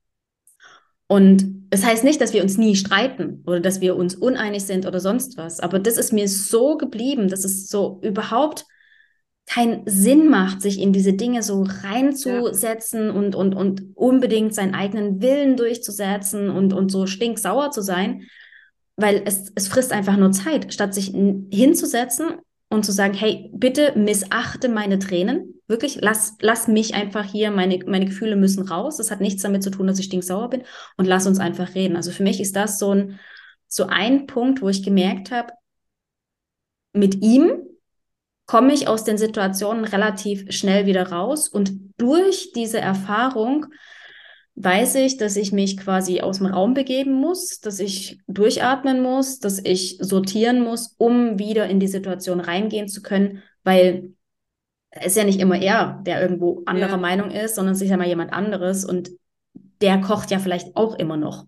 Und 1.07 1.67
es 1.71 1.81
das 1.81 1.91
heißt 1.91 2.05
nicht, 2.05 2.21
dass 2.21 2.33
wir 2.33 2.43
uns 2.43 2.57
nie 2.57 2.77
streiten 2.77 3.43
oder 3.47 3.61
dass 3.61 3.81
wir 3.81 3.97
uns 3.97 4.15
uneinig 4.15 4.65
sind 4.65 4.87
oder 4.87 5.01
sonst 5.01 5.37
was. 5.37 5.61
Aber 5.61 5.79
das 5.79 5.97
ist 5.97 6.13
mir 6.13 6.29
so 6.29 6.77
geblieben, 6.77 7.29
dass 7.29 7.45
es 7.45 7.69
so 7.69 8.01
überhaupt 8.03 8.65
keinen 9.47 9.83
Sinn 9.87 10.31
macht, 10.31 10.63
sich 10.63 10.81
in 10.81 10.93
diese 10.93 11.13
Dinge 11.13 11.43
so 11.43 11.67
reinzusetzen 11.83 13.07
ja. 13.07 13.13
und, 13.13 13.35
und, 13.35 13.55
und 13.55 13.83
unbedingt 13.95 14.55
seinen 14.55 14.75
eigenen 14.75 15.21
Willen 15.21 15.57
durchzusetzen 15.57 16.49
und, 16.49 16.73
und 16.73 16.91
so 16.91 17.07
stinksauer 17.07 17.71
zu 17.71 17.83
sein, 17.83 18.23
weil 18.97 19.23
es, 19.27 19.53
es 19.55 19.69
frisst 19.69 19.93
einfach 19.93 20.17
nur 20.17 20.33
Zeit, 20.33 20.73
statt 20.73 20.95
sich 20.95 21.13
hinzusetzen 21.51 22.37
und 22.71 22.85
zu 22.85 22.93
sagen, 22.93 23.15
hey, 23.15 23.51
bitte 23.53 23.93
missachte 23.97 24.69
meine 24.69 24.99
Tränen, 24.99 25.54
wirklich, 25.67 25.99
lass, 26.01 26.37
lass 26.41 26.69
mich 26.69 26.95
einfach 26.95 27.25
hier, 27.25 27.51
meine, 27.51 27.79
meine 27.87 28.07
Gefühle 28.07 28.37
müssen 28.37 28.67
raus. 28.67 28.97
Das 28.97 29.11
hat 29.11 29.21
nichts 29.21 29.43
damit 29.43 29.63
zu 29.63 29.71
tun, 29.71 29.87
dass 29.87 29.99
ich 29.99 30.07
stinksauer 30.07 30.51
bin 30.51 30.63
und 30.97 31.07
lass 31.07 31.27
uns 31.27 31.39
einfach 31.39 31.75
reden. 31.75 31.97
Also 31.97 32.11
für 32.11 32.23
mich 32.23 32.41
ist 32.41 32.57
das 32.57 32.79
so 32.79 32.93
ein, 32.93 33.19
so 33.67 33.87
ein 33.87 34.27
Punkt, 34.27 34.63
wo 34.63 34.69
ich 34.69 34.83
gemerkt 34.83 35.31
habe, 35.31 35.53
mit 36.93 37.23
ihm 37.23 37.63
komme 38.47 38.73
ich 38.73 38.89
aus 38.89 39.05
den 39.05 39.19
Situationen 39.19 39.85
relativ 39.85 40.53
schnell 40.53 40.87
wieder 40.87 41.11
raus 41.11 41.49
und 41.49 41.73
durch 41.97 42.53
diese 42.53 42.79
Erfahrung 42.79 43.67
weiß 44.57 44.97
ich, 44.97 45.17
dass 45.17 45.37
ich 45.37 45.51
mich 45.53 45.77
quasi 45.77 46.21
aus 46.21 46.39
dem 46.39 46.47
Raum 46.47 46.75
begeben 46.75 47.13
muss, 47.15 47.61
dass 47.61 47.81
ich 47.81 48.21
durchatmen 48.29 49.03
muss, 49.03 49.41
dass 49.41 49.59
ich 49.59 49.99
sortieren 50.01 50.63
muss, 50.63 50.95
um 50.99 51.39
wieder 51.39 51.67
in 51.69 51.81
die 51.81 51.89
Situation 51.89 52.39
reingehen 52.41 52.89
zu 52.89 53.03
können, 53.03 53.43
weil 53.65 54.15
ist 55.03 55.17
ja 55.17 55.25
nicht 55.25 55.41
immer 55.41 55.61
er, 55.61 56.01
der 56.05 56.23
irgendwo 56.23 56.63
anderer 56.67 56.91
ja. 56.91 56.97
Meinung 56.97 57.31
ist, 57.31 57.57
sondern 57.57 57.75
es 57.75 57.81
ist 57.81 57.91
ja 57.91 57.97
mal 57.97 58.07
jemand 58.07 58.33
anderes 58.33 58.85
und 58.85 59.11
der 59.81 60.01
kocht 60.01 60.31
ja 60.31 60.39
vielleicht 60.39 60.77
auch 60.77 60.99
immer 60.99 61.17
noch, 61.17 61.47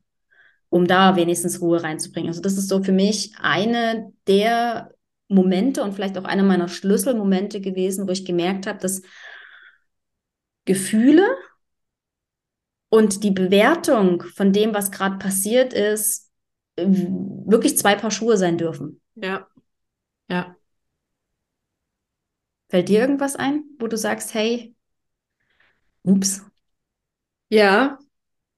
um 0.68 0.86
da 0.86 1.16
wenigstens 1.16 1.60
Ruhe 1.60 1.82
reinzubringen. 1.82 2.28
Also 2.28 2.40
das 2.40 2.58
ist 2.58 2.68
so 2.68 2.82
für 2.82 2.92
mich 2.92 3.34
eine 3.40 4.12
der 4.26 4.90
Momente 5.28 5.82
und 5.82 5.92
vielleicht 5.92 6.18
auch 6.18 6.24
einer 6.24 6.42
meiner 6.42 6.68
Schlüsselmomente 6.68 7.60
gewesen, 7.60 8.06
wo 8.06 8.12
ich 8.12 8.24
gemerkt 8.24 8.66
habe, 8.66 8.78
dass 8.78 9.02
Gefühle 10.64 11.26
und 12.88 13.22
die 13.22 13.30
Bewertung 13.30 14.22
von 14.22 14.52
dem, 14.52 14.74
was 14.74 14.90
gerade 14.90 15.18
passiert 15.18 15.72
ist, 15.72 16.30
wirklich 16.76 17.78
zwei 17.78 17.94
Paar 17.94 18.10
Schuhe 18.10 18.36
sein 18.36 18.58
dürfen. 18.58 19.00
Ja. 19.14 19.46
Ja. 20.28 20.55
Fällt 22.68 22.88
dir 22.88 23.00
irgendwas 23.00 23.34
ein, 23.36 23.64
wo 23.80 23.88
du 23.88 23.96
sagst, 23.96 24.34
hey, 24.34 24.74
ups? 26.04 26.40
Ja, 27.48 27.98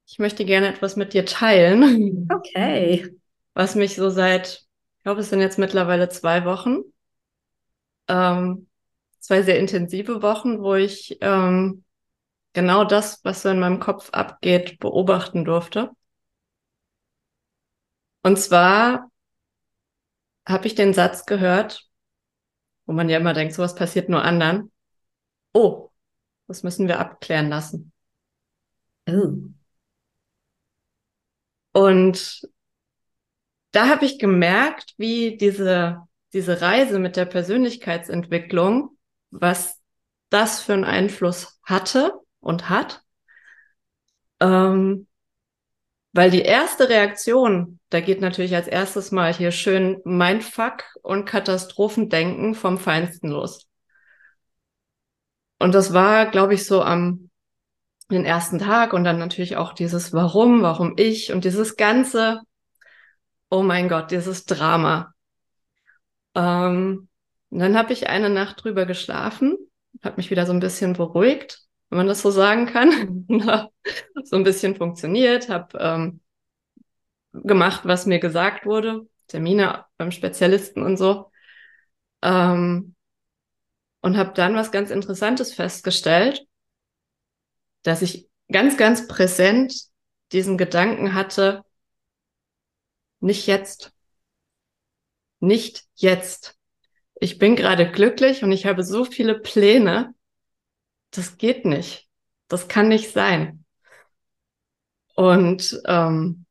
ich 0.06 0.18
möchte 0.18 0.44
gerne 0.44 0.68
etwas 0.68 0.96
mit 0.96 1.14
dir 1.14 1.26
teilen. 1.26 2.28
Okay. 2.32 3.08
Was 3.54 3.74
mich 3.74 3.96
so 3.96 4.10
seit, 4.10 4.66
ich 4.98 5.04
glaube, 5.04 5.20
es 5.22 5.30
sind 5.30 5.40
jetzt 5.40 5.58
mittlerweile 5.58 6.08
zwei 6.08 6.44
Wochen, 6.44 6.82
ähm, 8.08 8.68
zwei 9.20 9.42
sehr 9.42 9.58
intensive 9.58 10.22
Wochen, 10.22 10.60
wo 10.60 10.74
ich 10.74 11.18
ähm, 11.20 11.84
genau 12.54 12.84
das, 12.84 13.20
was 13.24 13.42
so 13.42 13.50
in 13.50 13.60
meinem 13.60 13.80
Kopf 13.80 14.10
abgeht, 14.12 14.78
beobachten 14.80 15.44
durfte. 15.44 15.90
Und 18.22 18.38
zwar 18.38 19.10
habe 20.46 20.66
ich 20.66 20.74
den 20.74 20.94
Satz 20.94 21.26
gehört, 21.26 21.87
wo 22.88 22.94
man 22.94 23.10
ja 23.10 23.18
immer 23.18 23.34
denkt, 23.34 23.52
sowas 23.52 23.74
passiert 23.74 24.08
nur 24.08 24.24
anderen. 24.24 24.72
Oh, 25.52 25.90
das 26.46 26.62
müssen 26.62 26.88
wir 26.88 26.98
abklären 26.98 27.50
lassen. 27.50 27.92
Oh. 29.06 29.34
Und 31.72 32.48
da 33.72 33.88
habe 33.88 34.06
ich 34.06 34.18
gemerkt, 34.18 34.94
wie 34.96 35.36
diese, 35.36 36.00
diese 36.32 36.62
Reise 36.62 36.98
mit 36.98 37.16
der 37.16 37.26
Persönlichkeitsentwicklung, 37.26 38.96
was 39.30 39.78
das 40.30 40.62
für 40.62 40.72
einen 40.72 40.84
Einfluss 40.84 41.60
hatte 41.62 42.14
und 42.40 42.70
hat. 42.70 43.02
Ähm, 44.40 45.07
weil 46.12 46.30
die 46.30 46.42
erste 46.42 46.88
Reaktion, 46.88 47.78
da 47.90 48.00
geht 48.00 48.20
natürlich 48.20 48.54
als 48.54 48.66
erstes 48.66 49.12
mal 49.12 49.32
hier 49.32 49.50
schön 49.50 50.00
Mindfuck 50.04 50.84
und 51.02 51.26
Katastrophendenken 51.26 52.54
vom 52.54 52.78
Feinsten 52.78 53.28
los. 53.28 53.68
Und 55.58 55.74
das 55.74 55.92
war, 55.92 56.26
glaube 56.26 56.54
ich, 56.54 56.66
so 56.66 56.82
am 56.82 57.30
den 58.10 58.24
ersten 58.24 58.58
Tag 58.58 58.94
und 58.94 59.04
dann 59.04 59.18
natürlich 59.18 59.56
auch 59.56 59.74
dieses 59.74 60.14
Warum, 60.14 60.62
warum 60.62 60.94
ich 60.96 61.30
und 61.30 61.44
dieses 61.44 61.76
ganze, 61.76 62.40
oh 63.50 63.62
mein 63.62 63.88
Gott, 63.88 64.10
dieses 64.10 64.46
Drama. 64.46 65.12
Ähm, 66.34 67.08
dann 67.50 67.76
habe 67.76 67.92
ich 67.92 68.08
eine 68.08 68.30
Nacht 68.30 68.64
drüber 68.64 68.86
geschlafen, 68.86 69.56
habe 70.02 70.16
mich 70.16 70.30
wieder 70.30 70.46
so 70.46 70.52
ein 70.52 70.60
bisschen 70.60 70.94
beruhigt 70.94 71.67
wenn 71.90 71.98
man 71.98 72.06
das 72.06 72.22
so 72.22 72.30
sagen 72.30 72.66
kann. 72.66 73.26
so 74.24 74.36
ein 74.36 74.44
bisschen 74.44 74.76
funktioniert, 74.76 75.48
habe 75.48 75.78
ähm, 75.78 76.20
gemacht, 77.32 77.82
was 77.84 78.06
mir 78.06 78.18
gesagt 78.18 78.66
wurde, 78.66 79.06
Termine 79.28 79.84
beim 79.96 80.10
Spezialisten 80.10 80.82
und 80.82 80.96
so. 80.96 81.30
Ähm, 82.22 82.94
und 84.00 84.16
habe 84.16 84.32
dann 84.34 84.54
was 84.54 84.72
ganz 84.72 84.90
Interessantes 84.90 85.52
festgestellt. 85.54 86.46
dass 87.82 88.02
ich 88.02 88.28
ganz, 88.50 88.76
ganz 88.76 89.08
präsent 89.08 89.74
diesen 90.32 90.58
Gedanken 90.58 91.14
hatte, 91.14 91.62
nicht 93.20 93.46
jetzt. 93.46 93.92
Nicht 95.40 95.84
jetzt. 95.96 96.56
Ich 97.20 97.38
bin 97.38 97.56
gerade 97.56 97.90
glücklich 97.90 98.44
und 98.44 98.52
ich 98.52 98.66
habe 98.66 98.84
so 98.84 99.04
viele 99.04 99.38
Pläne. 99.38 100.14
Das 101.10 101.38
geht 101.38 101.64
nicht. 101.64 102.08
Das 102.48 102.68
kann 102.68 102.88
nicht 102.88 103.12
sein. 103.12 103.64
Und 105.14 105.80
ähm, 105.86 106.46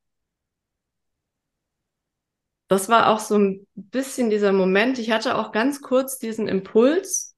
das 2.67 2.89
war 2.89 3.09
auch 3.09 3.19
so 3.19 3.37
ein 3.37 3.65
bisschen 3.75 4.29
dieser 4.29 4.51
Moment. 4.51 4.99
Ich 4.99 5.11
hatte 5.11 5.37
auch 5.37 5.51
ganz 5.51 5.81
kurz 5.81 6.19
diesen 6.19 6.47
Impuls. 6.47 7.35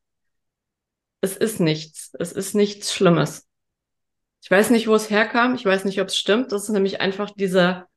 Es 1.21 1.37
ist 1.37 1.59
nichts. 1.59 2.11
Es 2.19 2.31
ist 2.31 2.55
nichts 2.55 2.93
Schlimmes. 2.93 3.47
Ich 4.41 4.49
weiß 4.49 4.71
nicht, 4.71 4.87
wo 4.87 4.95
es 4.95 5.09
herkam. 5.09 5.53
Ich 5.53 5.65
weiß 5.65 5.85
nicht, 5.85 6.01
ob 6.01 6.07
es 6.07 6.17
stimmt. 6.17 6.51
Das 6.51 6.63
ist 6.63 6.69
nämlich 6.69 7.01
einfach 7.01 7.29
dieser, 7.29 7.87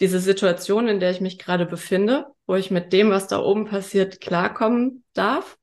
diese 0.00 0.20
Situation, 0.20 0.86
in 0.86 1.00
der 1.00 1.10
ich 1.10 1.20
mich 1.20 1.38
gerade 1.38 1.66
befinde, 1.66 2.26
wo 2.46 2.54
ich 2.54 2.70
mit 2.70 2.92
dem, 2.92 3.10
was 3.10 3.26
da 3.26 3.40
oben 3.40 3.64
passiert, 3.64 4.20
klarkommen 4.20 5.04
darf. 5.14 5.57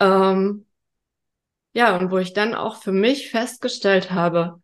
Ähm, 0.00 0.66
ja, 1.72 1.96
und 1.96 2.10
wo 2.10 2.18
ich 2.18 2.32
dann 2.32 2.54
auch 2.54 2.76
für 2.76 2.92
mich 2.92 3.30
festgestellt 3.30 4.10
habe, 4.10 4.62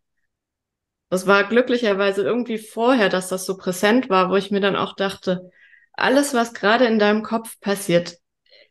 das 1.09 1.27
war 1.27 1.45
glücklicherweise 1.45 2.23
irgendwie 2.23 2.59
vorher, 2.59 3.09
dass 3.09 3.29
das 3.29 3.45
so 3.45 3.57
präsent 3.57 4.09
war, 4.09 4.31
wo 4.31 4.37
ich 4.37 4.51
mir 4.53 4.61
dann 4.61 4.77
auch 4.77 4.95
dachte, 4.95 5.51
alles, 5.93 6.35
was 6.35 6.55
gerade 6.55 6.87
in 6.87 7.01
deinem 7.01 7.23
Kopf 7.23 7.59
passiert, 7.61 8.17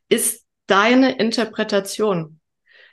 ist 0.08 0.46
deine 0.66 1.18
Interpretation. 1.18 2.40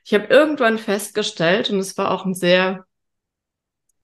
Ich 0.04 0.14
habe 0.14 0.26
irgendwann 0.26 0.78
festgestellt, 0.78 1.70
und 1.70 1.78
es 1.78 1.96
war 1.96 2.10
auch 2.10 2.24
ein 2.24 2.34
sehr 2.34 2.86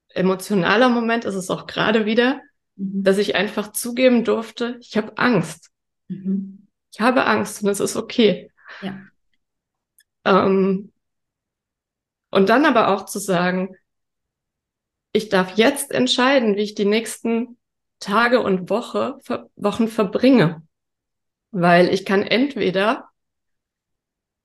emotionaler 0.09 0.88
Moment, 0.88 1.25
ist 1.25 1.35
es 1.35 1.50
auch 1.50 1.66
gerade 1.66 2.07
wieder, 2.07 2.40
mhm. 2.76 3.02
dass 3.02 3.19
ich 3.19 3.35
einfach 3.35 3.73
zugeben 3.73 4.25
durfte, 4.25 4.76
ich 4.81 4.97
habe 4.97 5.19
Angst. 5.19 5.71
Mhm. 6.09 6.69
Ich 6.92 7.00
habe 7.00 7.26
Angst 7.26 7.62
und 7.62 7.69
es 7.69 7.81
ist 7.81 7.97
okay. 7.97 8.50
Ja. 8.81 9.00
Ähm, 10.25 10.93
und 12.31 12.49
dann 12.49 12.64
aber 12.64 12.88
auch 12.88 13.05
zu 13.07 13.19
sagen, 13.19 13.76
ich 15.12 15.29
darf 15.29 15.57
jetzt 15.57 15.91
entscheiden, 15.91 16.57
wie 16.57 16.62
ich 16.62 16.75
die 16.75 16.87
nächsten 16.87 17.59
Tage 18.00 18.41
und 18.41 18.71
Woche, 18.71 19.19
Wochen 19.57 19.88
verbringe. 19.88 20.67
Weil 21.50 21.93
ich 21.93 22.07
kann 22.07 22.23
entweder 22.23 23.11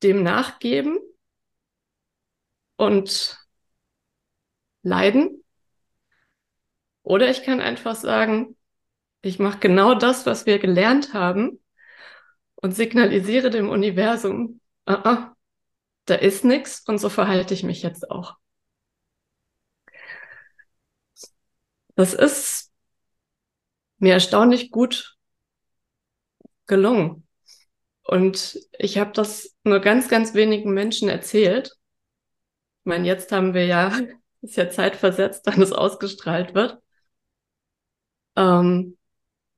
dem 0.03 0.23
nachgeben 0.23 0.99
und 2.75 3.37
leiden, 4.83 5.43
oder 7.03 7.29
ich 7.29 7.43
kann 7.43 7.61
einfach 7.61 7.95
sagen, 7.95 8.57
ich 9.21 9.39
mache 9.39 9.59
genau 9.59 9.95
das, 9.95 10.25
was 10.25 10.45
wir 10.45 10.59
gelernt 10.59 11.13
haben 11.13 11.63
und 12.55 12.75
signalisiere 12.75 13.49
dem 13.49 13.69
Universum, 13.69 14.59
uh 14.89 14.93
-uh, 14.93 15.36
da 16.07 16.15
ist 16.15 16.43
nichts 16.45 16.81
und 16.87 16.97
so 16.99 17.09
verhalte 17.09 17.53
ich 17.53 17.63
mich 17.63 17.83
jetzt 17.83 18.09
auch. 18.09 18.37
Das 21.95 22.13
ist 22.13 22.71
mir 23.97 24.13
erstaunlich 24.13 24.71
gut 24.71 25.17
gelungen. 26.65 27.27
Und 28.03 28.59
ich 28.79 28.97
habe 28.97 29.11
das 29.11 29.55
nur 29.63 29.79
ganz, 29.79 30.07
ganz 30.07 30.33
wenigen 30.33 30.73
Menschen 30.73 31.09
erzählt. 31.09 31.71
Ich 32.81 32.85
meine, 32.85 33.05
jetzt 33.05 33.31
haben 33.31 33.53
wir 33.53 33.65
ja, 33.65 33.91
ist 34.41 34.55
ja 34.55 34.69
zeitversetzt, 34.69 35.45
wenn 35.47 35.61
es 35.61 35.73
ausgestrahlt 35.73 36.55
wird. 36.55 36.81
Ähm, 38.37 38.97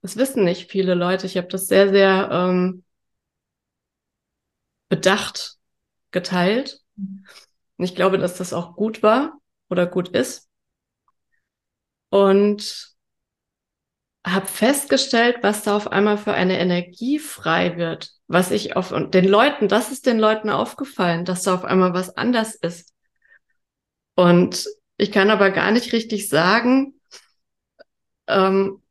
das 0.01 0.18
wissen 0.18 0.44
nicht 0.46 0.72
viele 0.72 0.96
Leute. 0.96 1.27
Ich 1.27 1.38
habe 1.38 1.48
das 1.48 1.68
sehr, 1.68 1.90
sehr 1.90 2.29
ähm, 2.31 2.83
bedacht 4.90 5.58
geteilt. 6.11 6.81
Und 6.98 7.85
ich 7.85 7.95
glaube, 7.95 8.17
dass 8.17 8.35
das 8.37 8.53
auch 8.53 8.75
gut 8.75 9.03
war 9.03 9.39
oder 9.69 9.85
gut 9.85 10.09
ist. 10.09 10.50
Und 12.09 12.95
habe 14.25 14.48
festgestellt, 14.48 15.37
was 15.41 15.63
da 15.63 15.75
auf 15.75 15.91
einmal 15.91 16.17
für 16.17 16.33
eine 16.33 16.59
Energie 16.59 17.19
frei 17.19 17.77
wird, 17.77 18.11
was 18.27 18.51
ich 18.51 18.75
auf 18.75 18.91
und 18.91 19.13
den 19.13 19.25
Leuten, 19.27 19.67
das 19.67 19.91
ist 19.91 20.05
den 20.05 20.19
Leuten 20.19 20.50
aufgefallen, 20.50 21.25
dass 21.25 21.43
da 21.43 21.55
auf 21.55 21.65
einmal 21.65 21.93
was 21.93 22.15
anders 22.17 22.55
ist. 22.55 22.93
Und 24.15 24.65
ich 24.98 25.11
kann 25.11 25.29
aber 25.29 25.50
gar 25.51 25.72
nicht 25.72 25.93
richtig 25.93 26.27
sagen, 26.27 27.00
ähm, 28.27 28.81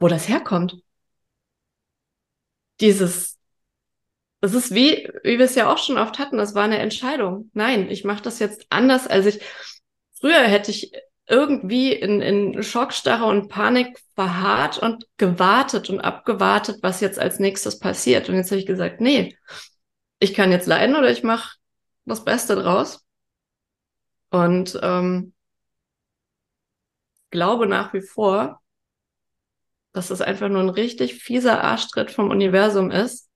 wo 0.00 0.08
das 0.08 0.28
herkommt. 0.28 0.82
Dieses 2.80 3.31
das 4.42 4.54
ist 4.54 4.74
wie, 4.74 5.08
wie 5.22 5.38
wir 5.38 5.44
es 5.44 5.54
ja 5.54 5.72
auch 5.72 5.78
schon 5.78 5.98
oft 5.98 6.18
hatten, 6.18 6.36
das 6.36 6.56
war 6.56 6.64
eine 6.64 6.80
Entscheidung. 6.80 7.48
Nein, 7.54 7.88
ich 7.88 8.02
mache 8.02 8.24
das 8.24 8.40
jetzt 8.40 8.66
anders, 8.70 9.06
als 9.06 9.26
ich. 9.26 9.40
Früher 10.20 10.42
hätte 10.42 10.72
ich 10.72 10.92
irgendwie 11.28 11.92
in, 11.92 12.20
in 12.20 12.60
Schockstarre 12.64 13.24
und 13.24 13.48
Panik 13.48 14.00
verharrt 14.16 14.78
und 14.78 15.06
gewartet 15.16 15.90
und 15.90 16.00
abgewartet, 16.00 16.80
was 16.82 17.00
jetzt 17.00 17.20
als 17.20 17.38
nächstes 17.38 17.78
passiert. 17.78 18.28
Und 18.28 18.34
jetzt 18.34 18.50
habe 18.50 18.58
ich 18.58 18.66
gesagt, 18.66 19.00
nee, 19.00 19.38
ich 20.18 20.34
kann 20.34 20.50
jetzt 20.50 20.66
leiden 20.66 20.96
oder 20.96 21.10
ich 21.10 21.22
mache 21.22 21.56
das 22.04 22.24
Beste 22.24 22.56
draus. 22.56 23.06
Und 24.30 24.76
ähm, 24.82 25.34
glaube 27.30 27.68
nach 27.68 27.92
wie 27.94 28.02
vor, 28.02 28.60
dass 29.92 30.08
das 30.08 30.20
einfach 30.20 30.48
nur 30.48 30.62
ein 30.62 30.68
richtig 30.68 31.22
fieser 31.22 31.62
Arschtritt 31.62 32.10
vom 32.10 32.30
Universum 32.30 32.90
ist, 32.90 33.28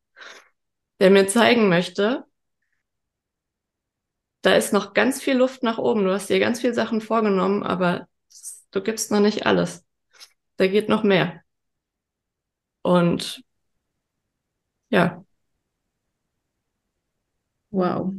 der 1.01 1.11
mir 1.11 1.27
zeigen 1.29 1.69
möchte, 1.69 2.25
da 4.43 4.55
ist 4.55 4.73
noch 4.73 4.95
ganz 4.95 5.23
viel 5.23 5.37
Luft 5.37 5.63
nach 5.63 5.79
oben. 5.79 6.05
Du 6.05 6.13
hast 6.13 6.29
dir 6.31 6.39
ganz 6.41 6.61
viele 6.61 6.75
Sachen 6.75 7.01
vorgenommen, 7.01 7.63
aber 7.63 8.09
du 8.71 8.81
gibst 8.83 9.11
noch 9.11 9.21
nicht 9.21 9.47
alles. 9.47 9.85
Da 10.57 10.69
geht 10.69 10.89
noch 10.89 11.03
mehr. 11.05 11.43
Und 12.83 13.43
ja. 14.91 15.25
Wow. 17.71 18.15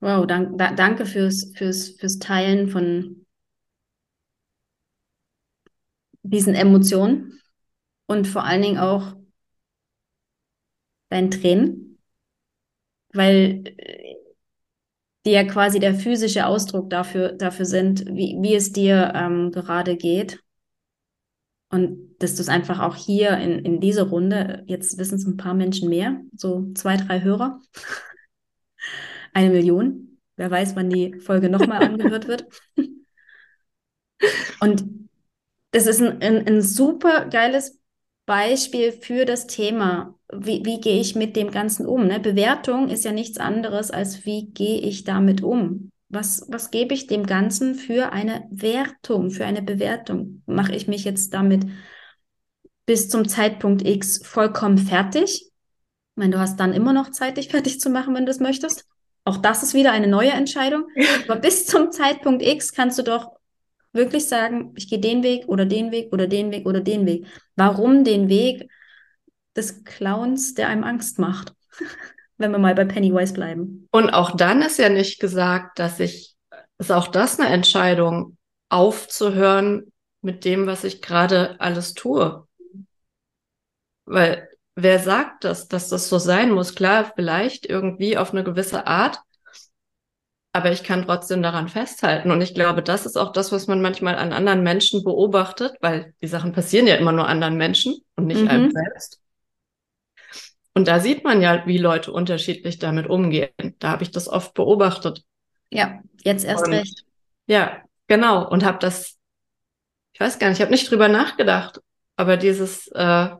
Wow, 0.00 0.26
dank, 0.26 0.58
da, 0.58 0.72
danke 0.72 1.06
fürs, 1.06 1.52
fürs, 1.56 1.90
fürs 1.98 2.18
Teilen 2.18 2.68
von 2.68 3.24
diesen 6.22 6.54
Emotionen 6.54 7.40
und 8.06 8.26
vor 8.28 8.44
allen 8.44 8.62
Dingen 8.62 8.78
auch 8.78 9.14
deinen 11.10 11.30
Tränen, 11.30 11.98
weil 13.12 13.64
äh, 13.76 14.14
die 15.26 15.32
ja 15.32 15.44
quasi 15.44 15.80
der 15.80 15.94
physische 15.94 16.46
Ausdruck 16.46 16.88
dafür, 16.88 17.32
dafür 17.32 17.66
sind, 17.66 18.06
wie, 18.06 18.36
wie 18.40 18.54
es 18.54 18.72
dir 18.72 19.12
ähm, 19.14 19.50
gerade 19.52 19.96
geht. 19.96 20.40
Und 21.68 22.16
dass 22.18 22.34
du 22.34 22.42
es 22.42 22.48
einfach 22.48 22.80
auch 22.80 22.96
hier 22.96 23.36
in, 23.38 23.64
in 23.64 23.80
dieser 23.80 24.04
Runde, 24.04 24.64
jetzt 24.66 24.98
wissen 24.98 25.16
es 25.16 25.26
ein 25.26 25.36
paar 25.36 25.54
Menschen 25.54 25.88
mehr, 25.88 26.20
so 26.34 26.72
zwei, 26.74 26.96
drei 26.96 27.22
Hörer, 27.22 27.60
eine 29.34 29.50
Million. 29.50 30.18
Wer 30.36 30.50
weiß, 30.50 30.74
wann 30.74 30.88
die 30.90 31.20
Folge 31.20 31.50
nochmal 31.50 31.82
angehört 31.84 32.26
wird. 32.26 32.46
Und 34.60 34.84
das 35.70 35.86
ist 35.86 36.00
ein, 36.00 36.20
ein, 36.22 36.46
ein 36.46 36.62
super 36.62 37.26
geiles 37.26 37.78
Beispiel 38.26 38.92
für 38.92 39.24
das 39.24 39.46
Thema, 39.46 40.18
wie, 40.32 40.64
wie 40.64 40.80
gehe 40.80 41.00
ich 41.00 41.14
mit 41.14 41.36
dem 41.36 41.50
Ganzen 41.50 41.86
um? 41.86 42.06
Ne? 42.06 42.20
Bewertung 42.20 42.88
ist 42.88 43.04
ja 43.04 43.12
nichts 43.12 43.38
anderes 43.38 43.90
als 43.90 44.24
wie 44.24 44.46
gehe 44.50 44.80
ich 44.80 45.04
damit 45.04 45.42
um? 45.42 45.90
Was, 46.08 46.46
was 46.48 46.70
gebe 46.70 46.94
ich 46.94 47.06
dem 47.06 47.26
Ganzen 47.26 47.74
für 47.74 48.12
eine 48.12 48.46
Wertung, 48.50 49.30
für 49.30 49.44
eine 49.44 49.62
Bewertung? 49.62 50.42
Mache 50.46 50.74
ich 50.74 50.88
mich 50.88 51.04
jetzt 51.04 51.34
damit 51.34 51.66
bis 52.86 53.08
zum 53.08 53.28
Zeitpunkt 53.28 53.86
X 53.86 54.20
vollkommen 54.24 54.78
fertig? 54.78 55.42
Ich 55.42 56.16
meine, 56.16 56.32
du 56.32 56.40
hast 56.40 56.58
dann 56.58 56.72
immer 56.72 56.92
noch 56.92 57.10
Zeit, 57.10 57.36
dich 57.36 57.48
fertig 57.50 57.80
zu 57.80 57.90
machen, 57.90 58.14
wenn 58.14 58.26
du 58.26 58.30
es 58.32 58.40
möchtest. 58.40 58.86
Auch 59.24 59.36
das 59.36 59.62
ist 59.62 59.74
wieder 59.74 59.92
eine 59.92 60.08
neue 60.08 60.30
Entscheidung. 60.30 60.84
Aber 61.28 61.38
bis 61.38 61.66
zum 61.66 61.92
Zeitpunkt 61.92 62.42
X 62.42 62.72
kannst 62.72 62.98
du 62.98 63.02
doch 63.02 63.32
wirklich 63.92 64.26
sagen, 64.26 64.72
ich 64.76 64.88
gehe 64.88 64.98
den 64.98 65.22
Weg 65.22 65.46
oder 65.46 65.66
den 65.66 65.90
Weg 65.92 66.12
oder 66.12 66.26
den 66.26 66.50
Weg 66.50 66.66
oder 66.66 66.80
den 66.80 67.06
Weg. 67.06 67.26
Warum 67.54 68.02
den 68.04 68.28
Weg 68.28 68.68
des 69.56 69.84
Clowns, 69.84 70.54
der 70.54 70.68
einem 70.68 70.84
Angst 70.84 71.18
macht? 71.18 71.54
Wenn 72.38 72.52
wir 72.52 72.58
mal 72.58 72.74
bei 72.74 72.86
Pennywise 72.86 73.34
bleiben. 73.34 73.86
Und 73.90 74.10
auch 74.10 74.34
dann 74.34 74.62
ist 74.62 74.78
ja 74.78 74.88
nicht 74.88 75.20
gesagt, 75.20 75.78
dass 75.78 76.00
ich, 76.00 76.36
ist 76.78 76.90
auch 76.90 77.08
das 77.08 77.38
eine 77.38 77.50
Entscheidung, 77.50 78.38
aufzuhören 78.70 79.92
mit 80.22 80.44
dem, 80.46 80.66
was 80.66 80.84
ich 80.84 81.02
gerade 81.02 81.56
alles 81.60 81.92
tue. 81.92 82.46
Weil 84.06 84.48
wer 84.74 84.98
sagt 84.98 85.44
das, 85.44 85.68
dass 85.68 85.88
das 85.88 86.08
so 86.08 86.18
sein 86.18 86.50
muss? 86.50 86.74
Klar, 86.74 87.12
vielleicht 87.14 87.66
irgendwie 87.66 88.16
auf 88.16 88.32
eine 88.32 88.44
gewisse 88.44 88.86
Art, 88.86 89.18
aber 90.52 90.72
ich 90.72 90.82
kann 90.82 91.04
trotzdem 91.04 91.42
daran 91.42 91.68
festhalten. 91.68 92.30
Und 92.30 92.40
ich 92.40 92.54
glaube, 92.54 92.82
das 92.82 93.06
ist 93.06 93.16
auch 93.16 93.32
das, 93.32 93.52
was 93.52 93.66
man 93.66 93.80
manchmal 93.80 94.16
an 94.16 94.32
anderen 94.32 94.62
Menschen 94.62 95.04
beobachtet, 95.04 95.76
weil 95.80 96.14
die 96.22 96.26
Sachen 96.26 96.52
passieren 96.52 96.86
ja 96.86 96.96
immer 96.96 97.12
nur 97.12 97.28
anderen 97.28 97.56
Menschen 97.56 97.96
und 98.16 98.26
nicht 98.26 98.42
mhm. 98.42 98.48
einem 98.48 98.70
selbst. 98.70 99.19
Und 100.74 100.88
da 100.88 101.00
sieht 101.00 101.24
man 101.24 101.42
ja, 101.42 101.66
wie 101.66 101.78
Leute 101.78 102.12
unterschiedlich 102.12 102.78
damit 102.78 103.08
umgehen. 103.08 103.50
Da 103.78 103.90
habe 103.90 104.02
ich 104.02 104.10
das 104.10 104.28
oft 104.28 104.54
beobachtet. 104.54 105.24
Ja, 105.70 106.00
jetzt 106.22 106.44
erst 106.44 106.66
und, 106.66 106.74
recht. 106.74 107.04
Ja, 107.46 107.82
genau. 108.06 108.48
Und 108.48 108.64
habe 108.64 108.78
das, 108.78 109.18
ich 110.12 110.20
weiß 110.20 110.38
gar 110.38 110.48
nicht, 110.48 110.58
ich 110.58 110.62
habe 110.62 110.72
nicht 110.72 110.90
drüber 110.90 111.08
nachgedacht, 111.08 111.80
aber 112.16 112.36
dieses, 112.36 112.88
äh, 112.88 113.30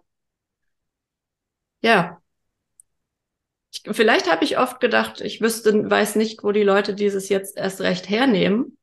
ja, 1.82 2.20
ich, 3.72 3.82
vielleicht 3.90 4.30
habe 4.30 4.44
ich 4.44 4.58
oft 4.58 4.80
gedacht, 4.80 5.20
ich 5.20 5.40
wüsste, 5.40 5.88
weiß 5.88 6.16
nicht, 6.16 6.42
wo 6.42 6.50
die 6.52 6.62
Leute 6.62 6.94
dieses 6.94 7.28
jetzt 7.28 7.56
erst 7.56 7.80
recht 7.80 8.08
hernehmen. 8.08 8.76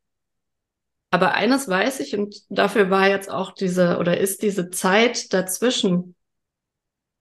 Aber 1.09 1.33
eines 1.33 1.67
weiß 1.69 2.01
ich 2.01 2.15
und 2.15 2.35
dafür 2.49 2.89
war 2.89 3.07
jetzt 3.07 3.29
auch 3.29 3.51
diese 3.51 3.97
oder 3.97 4.17
ist 4.17 4.41
diese 4.41 4.69
Zeit 4.69 5.33
dazwischen 5.33 6.15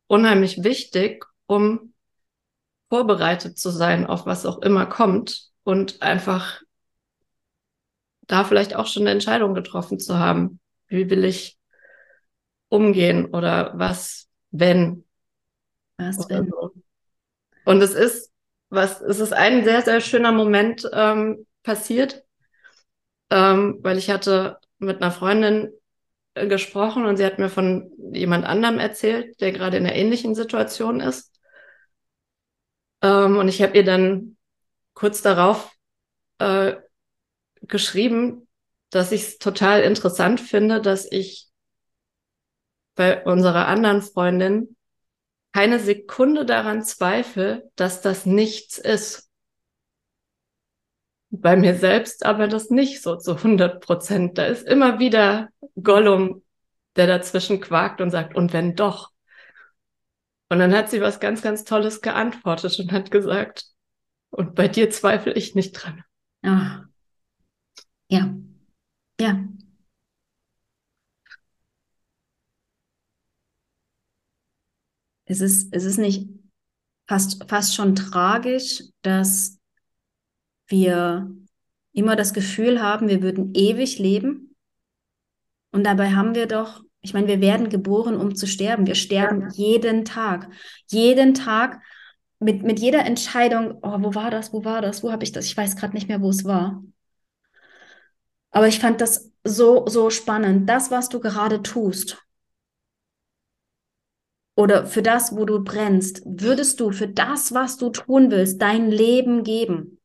unheimlich 0.07 0.63
wichtig, 0.65 1.25
um 1.47 1.93
vorbereitet 2.89 3.59
zu 3.59 3.71
sein 3.71 4.07
auf 4.07 4.27
was 4.27 4.47
auch 4.47 4.59
immer 4.63 4.87
kommt 4.87 5.51
und 5.65 6.03
einfach 6.03 6.63
da 8.27 8.45
vielleicht 8.45 8.75
auch 8.75 8.87
schon 8.87 9.03
eine 9.03 9.11
Entscheidung 9.11 9.55
getroffen 9.55 9.99
zu 9.99 10.19
haben. 10.19 10.61
Wie 10.89 11.11
will 11.11 11.25
ich 11.25 11.59
umgehen 12.69 13.27
oder 13.27 13.73
was, 13.77 14.29
wenn? 14.51 15.05
Was, 15.97 16.29
wenn? 16.29 16.53
Und 17.65 17.83
es 17.83 17.95
ist, 17.95 18.31
was, 18.69 19.01
es 19.01 19.21
ist 19.21 19.33
ein 19.33 19.65
sehr, 19.65 19.83
sehr 19.83 20.01
schöner 20.01 20.33
Moment 20.33 20.89
ähm, 20.93 21.47
passiert, 21.63 22.25
ähm, 23.31 23.79
weil 23.81 23.99
ich 23.99 24.11
hatte 24.11 24.59
mit 24.79 25.03
einer 25.03 25.13
Freundin 25.13 25.73
gesprochen 26.37 27.07
und 27.07 27.17
sie 27.17 27.25
hat 27.25 27.39
mir 27.39 27.49
von 27.49 27.91
jemand 28.13 28.45
anderem 28.45 28.79
erzählt, 28.79 29.41
der 29.41 29.53
gerade 29.53 29.79
in 29.79 29.87
einer 29.87 29.95
ähnlichen 29.97 30.35
Situation 30.35 31.01
ist. 31.01 31.33
Ähm, 33.03 33.39
und 33.39 33.49
ich 33.49 33.63
habe 33.63 33.77
ihr 33.77 33.85
dann 33.85 34.37
kurz 34.95 35.23
darauf 35.23 35.73
äh, 36.39 36.75
geschrieben, 37.63 38.47
dass 38.91 39.13
ich 39.13 39.23
es 39.23 39.39
total 39.39 39.83
interessant 39.83 40.41
finde, 40.41 40.81
dass 40.81 41.11
ich 41.11 41.49
bei 42.95 43.25
unserer 43.25 43.67
anderen 43.67 44.03
Freundin 44.03 44.77
keine 45.53 45.81
Sekunde 45.81 46.45
daran 46.45 46.83
zweifle, 46.83 47.71
dass 47.77 48.03
das 48.03 48.27
nichts 48.27 48.79
ist. 48.79 49.26
Bei 51.31 51.57
mir 51.57 51.75
selbst 51.75 52.25
aber 52.25 52.49
das 52.49 52.71
nicht 52.71 53.03
so 53.03 53.17
zu 53.17 53.43
100 53.43 53.83
Prozent. 53.85 54.39
Da 54.39 54.47
ist 54.47 54.67
immer 54.67 54.99
wieder 54.99 55.49
Gollum, 55.83 56.43
der 56.97 57.07
dazwischen 57.07 57.61
quakt 57.61 58.01
und 58.01 58.11
sagt, 58.11 58.35
und 58.37 58.53
wenn 58.53 58.75
doch? 58.77 59.11
Und 60.49 60.61
dann 60.61 60.75
hat 60.75 60.91
sie 60.91 61.01
was 61.01 61.21
ganz, 61.21 61.43
ganz 61.43 61.65
Tolles 61.65 62.01
geantwortet 62.01 62.79
und 62.79 62.93
hat 62.93 63.11
gesagt, 63.11 63.65
und 64.31 64.55
bei 64.55 64.69
dir 64.69 64.91
zweifle 64.91 65.33
ich 65.33 65.55
nicht 65.55 65.73
dran. 65.73 66.05
Ah. 66.43 66.85
Ja. 68.09 68.35
Ja. 69.21 69.37
es 75.27 75.41
ist, 75.41 75.69
es 75.73 75.85
ist 75.85 75.99
nicht 75.99 76.29
fast, 77.09 77.45
fast 77.49 77.75
schon 77.75 77.95
tragisch, 77.95 78.83
dass 79.03 79.59
wir 80.69 81.31
immer 81.93 82.17
das 82.17 82.35
Gefühl 82.35 82.83
haben, 82.83 83.09
wir 83.09 83.23
würden 83.23 83.55
ewig 83.55 83.99
leben. 83.99 84.55
Und 85.73 85.85
dabei 85.85 86.11
haben 86.11 86.35
wir 86.35 86.47
doch, 86.47 86.83
ich 87.01 87.15
meine, 87.15 87.27
wir 87.29 87.41
werden 87.41 87.69
geboren, 87.69 88.17
um 88.17 88.35
zu 88.35 88.47
sterben. 88.47 88.87
Wir 88.87 88.95
sterben 88.95 89.43
ja. 89.43 89.49
jeden 89.53 90.05
Tag. 90.05 90.49
Jeden 90.89 91.35
Tag 91.35 91.81
mit, 92.39 92.63
mit 92.63 92.81
jeder 92.81 93.05
Entscheidung, 93.07 93.79
oh, 93.83 93.97
wo 94.03 94.15
war 94.15 94.31
das, 94.31 94.53
wo 94.53 94.65
war 94.65 94.83
das, 94.83 95.03
wo 95.03 95.11
habe 95.11 95.25
ich 95.25 95.33
das? 95.33 95.47
Ich 95.47 95.57
weiß 95.57 95.77
gerade 95.77 95.95
nicht 95.95 96.09
mehr, 96.09 96.21
wo 96.21 96.31
es 96.31 96.45
war. 96.45 96.83
Aber 98.51 98.69
ich 98.69 98.79
fand 98.79 99.01
das 99.01 99.33
so, 99.45 99.87
so 99.87 100.11
spannend. 100.11 100.69
Das, 100.69 100.91
was 100.91 101.09
du 101.09 101.21
gerade 101.21 101.63
tust, 101.63 102.19
oder 104.57 104.87
für 104.87 105.03
das, 105.03 105.37
wo 105.37 105.45
du 105.45 105.63
brennst, 105.63 106.23
würdest 106.25 106.81
du 106.81 106.91
für 106.91 107.07
das, 107.07 107.53
was 107.53 107.77
du 107.77 107.91
tun 107.91 108.31
willst, 108.31 108.61
dein 108.61 108.91
Leben 108.91 109.45
geben? 109.45 109.96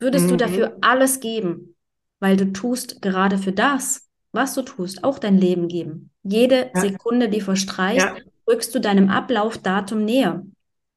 Würdest 0.00 0.26
mhm. 0.26 0.30
du 0.30 0.36
dafür 0.36 0.78
alles 0.80 1.20
geben? 1.20 1.76
Weil 2.18 2.36
du 2.36 2.52
tust 2.52 3.00
gerade 3.00 3.38
für 3.38 3.52
das, 3.52 4.08
was 4.32 4.54
du 4.54 4.62
tust, 4.62 5.04
auch 5.04 5.18
dein 5.18 5.38
Leben 5.38 5.68
geben. 5.68 6.10
Jede 6.22 6.70
ja. 6.74 6.80
Sekunde, 6.80 7.28
die 7.28 7.40
verstreicht, 7.40 8.00
ja. 8.00 8.16
rückst 8.48 8.74
du 8.74 8.80
deinem 8.80 9.08
Ablaufdatum 9.08 10.04
näher. 10.04 10.44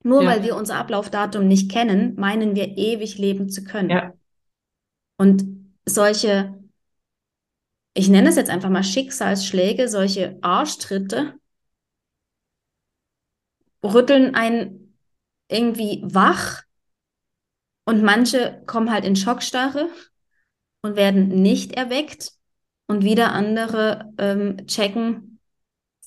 Nur 0.03 0.23
ja. 0.23 0.29
weil 0.29 0.43
wir 0.43 0.55
unser 0.55 0.75
Ablaufdatum 0.75 1.47
nicht 1.47 1.71
kennen, 1.71 2.15
meinen 2.15 2.55
wir 2.55 2.77
ewig 2.77 3.17
leben 3.17 3.49
zu 3.49 3.63
können. 3.63 4.11
Und 5.17 5.45
solche, 5.85 6.59
ich 7.93 8.09
nenne 8.09 8.29
es 8.29 8.35
jetzt 8.35 8.49
einfach 8.49 8.69
mal 8.69 8.83
Schicksalsschläge, 8.83 9.87
solche 9.87 10.37
Arschtritte, 10.41 11.35
rütteln 13.83 14.35
einen 14.35 14.97
irgendwie 15.49 16.01
wach 16.03 16.63
und 17.85 18.03
manche 18.03 18.61
kommen 18.65 18.91
halt 18.91 19.05
in 19.05 19.15
Schockstarre 19.15 19.89
und 20.81 20.95
werden 20.95 21.29
nicht 21.29 21.73
erweckt 21.73 22.31
und 22.87 23.03
wieder 23.03 23.31
andere 23.31 24.13
ähm, 24.17 24.65
checken, 24.67 25.39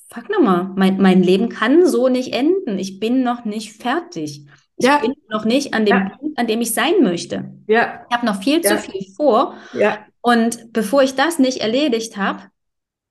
fuck 0.09 0.31
nochmal, 0.31 0.71
mein, 0.77 0.99
mein 0.99 1.23
Leben 1.23 1.49
kann 1.49 1.87
so 1.87 2.09
nicht 2.09 2.33
enden. 2.33 2.79
Ich 2.79 3.01
bin 3.01 3.23
noch 3.23 3.45
nicht 3.45 3.81
fertig. 3.81 4.47
Ich 4.77 4.87
ja. 4.87 4.99
bin 4.99 5.15
noch 5.31 5.45
nicht 5.45 5.75
an 5.75 5.87
dem 5.87 5.97
ja. 5.97 6.17
Punkt, 6.19 6.39
an 6.39 6.47
dem 6.47 6.61
ich 6.61 6.75
sein 6.75 7.03
möchte. 7.03 7.51
Ja. 7.67 8.05
Ich 8.09 8.17
habe 8.17 8.27
noch 8.27 8.43
viel 8.43 8.63
ja. 8.63 8.71
zu 8.71 8.79
viel 8.79 9.07
vor. 9.15 9.57
Ja. 9.73 10.07
Und 10.21 10.73
bevor 10.73 11.03
ich 11.03 11.15
das 11.15 11.39
nicht 11.39 11.59
erledigt 11.59 12.17
habe, 12.17 12.43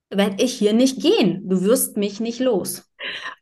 werde 0.09 0.43
ich 0.43 0.53
hier 0.53 0.73
nicht 0.73 1.01
gehen. 1.01 1.49
Du 1.49 1.61
wirst 1.61 1.97
mich 1.97 2.19
nicht 2.19 2.39
los. 2.39 2.89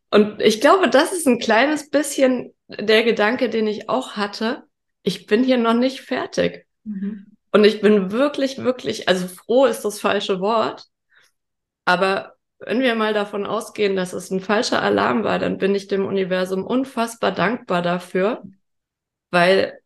Und 0.10 0.42
ich 0.42 0.62
glaube, 0.62 0.90
das 0.90 1.12
ist 1.12 1.28
ein 1.28 1.40
kleines 1.40 1.90
bisschen 1.90 2.54
der 2.68 3.04
Gedanke, 3.04 3.50
den 3.50 3.68
ich 3.68 3.90
auch 3.90 4.12
hatte. 4.12 4.64
Ich 5.04 5.26
bin 5.26 5.44
hier 5.44 5.58
noch 5.58 5.74
nicht 5.74 6.02
fertig. 6.02 6.66
Mhm. 6.84 7.28
Und 7.52 7.66
ich 7.66 7.82
bin 7.82 8.12
wirklich, 8.12 8.58
wirklich, 8.58 9.08
also 9.08 9.28
froh 9.28 9.66
ist 9.66 9.86
das 9.86 10.00
falsche 10.00 10.40
Wort. 10.40 10.86
Aber 11.86 12.34
wenn 12.60 12.80
wir 12.80 12.96
mal 12.96 13.14
davon 13.14 13.46
ausgehen, 13.46 13.96
dass 13.96 14.14
es 14.14 14.32
ein 14.32 14.40
falscher 14.40 14.82
Alarm 14.82 15.24
war, 15.24 15.38
dann 15.38 15.58
bin 15.58 15.76
ich 15.76 15.88
dem 15.88 16.06
Universum 16.06 16.66
unfassbar 16.66 17.32
dankbar 17.32 17.82
dafür, 17.82 18.44
weil 19.30 19.80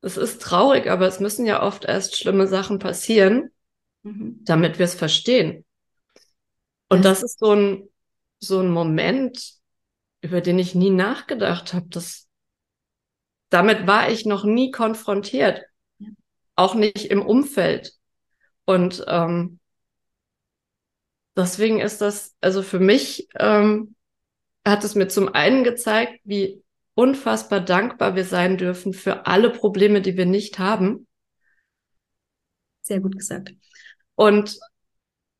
es 0.00 0.16
ist 0.16 0.42
traurig, 0.42 0.88
aber 0.88 1.06
es 1.06 1.20
müssen 1.20 1.46
ja 1.46 1.62
oft 1.62 1.84
erst 1.84 2.16
schlimme 2.16 2.46
Sachen 2.46 2.78
passieren, 2.78 3.50
mhm. 4.02 4.40
damit 4.44 4.78
wir 4.78 4.84
es 4.84 4.94
verstehen. 4.94 5.64
Und 6.88 7.04
das, 7.04 7.22
ist 7.22 7.38
so 7.38 7.52
ein, 7.52 7.88
so 8.38 8.60
ein 8.60 8.70
Moment, 8.70 9.54
über 10.20 10.40
den 10.40 10.58
ich 10.58 10.74
nie 10.74 10.90
nachgedacht 10.90 11.74
habe. 11.74 11.86
Das, 11.90 12.27
damit 13.50 13.86
war 13.86 14.10
ich 14.10 14.26
noch 14.26 14.44
nie 14.44 14.70
konfrontiert, 14.70 15.62
ja. 15.98 16.08
auch 16.54 16.74
nicht 16.74 17.06
im 17.06 17.24
Umfeld. 17.24 17.92
Und 18.64 19.04
ähm, 19.08 19.60
deswegen 21.36 21.80
ist 21.80 22.00
das, 22.00 22.36
also 22.40 22.62
für 22.62 22.80
mich 22.80 23.28
ähm, 23.38 23.94
hat 24.66 24.84
es 24.84 24.94
mir 24.94 25.08
zum 25.08 25.34
einen 25.34 25.64
gezeigt, 25.64 26.20
wie 26.24 26.62
unfassbar 26.94 27.60
dankbar 27.60 28.16
wir 28.16 28.24
sein 28.24 28.58
dürfen 28.58 28.92
für 28.92 29.26
alle 29.26 29.50
Probleme, 29.50 30.02
die 30.02 30.16
wir 30.16 30.26
nicht 30.26 30.58
haben. 30.58 31.06
Sehr 32.82 33.00
gut 33.00 33.16
gesagt. 33.16 33.54
Und 34.14 34.58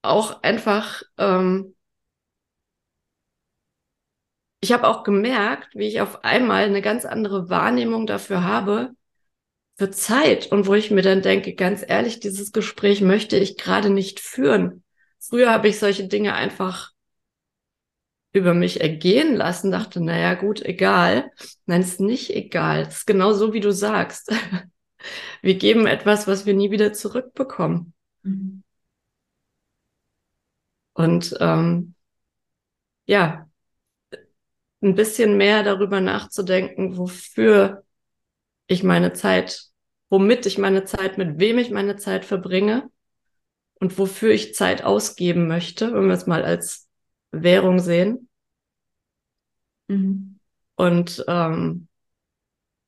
auch 0.03 0.42
einfach 0.42 1.03
ähm, 1.16 1.75
ich 4.61 4.73
habe 4.73 4.88
auch 4.88 5.05
gemerkt, 5.05 5.75
wie 5.75 5.87
ich 5.87 6.01
auf 6.01 6.25
einmal 6.25 6.64
eine 6.64 6.83
ganz 6.83 7.05
andere 7.05 7.49
Wahrnehmung 7.49 8.07
dafür 8.07 8.44
habe, 8.44 8.90
für 9.77 9.90
Zeit 9.90 10.51
und 10.51 10.66
wo 10.66 10.75
ich 10.75 10.90
mir 10.90 11.03
dann 11.03 11.23
denke, 11.23 11.55
ganz 11.55 11.85
ehrlich, 11.87 12.18
dieses 12.18 12.51
Gespräch 12.51 13.01
möchte 13.01 13.37
ich 13.37 13.57
gerade 13.57 13.90
nicht 13.90 14.18
führen. 14.18 14.83
Früher 15.21 15.53
habe 15.53 15.68
ich 15.68 15.79
solche 15.79 16.09
Dinge 16.09 16.35
einfach 16.35 16.90
über 18.33 18.55
mich 18.55 18.81
ergehen 18.81 19.35
lassen, 19.35 19.71
dachte, 19.71 20.01
naja, 20.01 20.35
gut, 20.35 20.62
egal. 20.62 21.31
Nein, 21.66 21.83
es 21.83 21.92
ist 21.92 22.01
nicht 22.01 22.31
egal. 22.31 22.83
Es 22.83 22.99
ist 22.99 23.07
genau 23.07 23.33
so, 23.33 23.53
wie 23.53 23.61
du 23.61 23.73
sagst. 23.73 24.33
Wir 25.42 25.55
geben 25.55 25.87
etwas, 25.87 26.27
was 26.27 26.44
wir 26.44 26.55
nie 26.55 26.73
wieder 26.73 26.92
zurückbekommen. 26.92 27.94
Mhm. 28.25 28.64
Und 30.94 31.37
ähm, 31.38 31.94
ja, 33.07 33.48
ein 34.81 34.95
bisschen 34.95 35.37
mehr 35.37 35.62
darüber 35.62 36.01
nachzudenken, 36.01 36.97
wofür 36.97 37.85
ich 38.67 38.83
meine 38.83 39.12
Zeit, 39.12 39.64
womit 40.09 40.47
ich 40.47 40.59
meine 40.59 40.85
Zeit, 40.85 41.19
mit 41.19 41.38
wem 41.38 41.59
ich 41.59 41.71
meine 41.71 41.97
Zeit 41.97 42.25
verbringe 42.25 42.91
und 43.81 43.99
wofür 43.99 44.31
ich 44.31 44.55
Zeit 44.55 44.85
ausgeben 44.85 45.49
möchte, 45.49 45.93
wenn 45.93 46.07
wir 46.07 46.14
es 46.14 46.27
mal 46.27 46.45
als 46.45 46.88
Währung 47.31 47.79
sehen. 47.81 48.29
Mhm. 49.88 50.38
Und 50.77 51.25
ähm, 51.27 51.88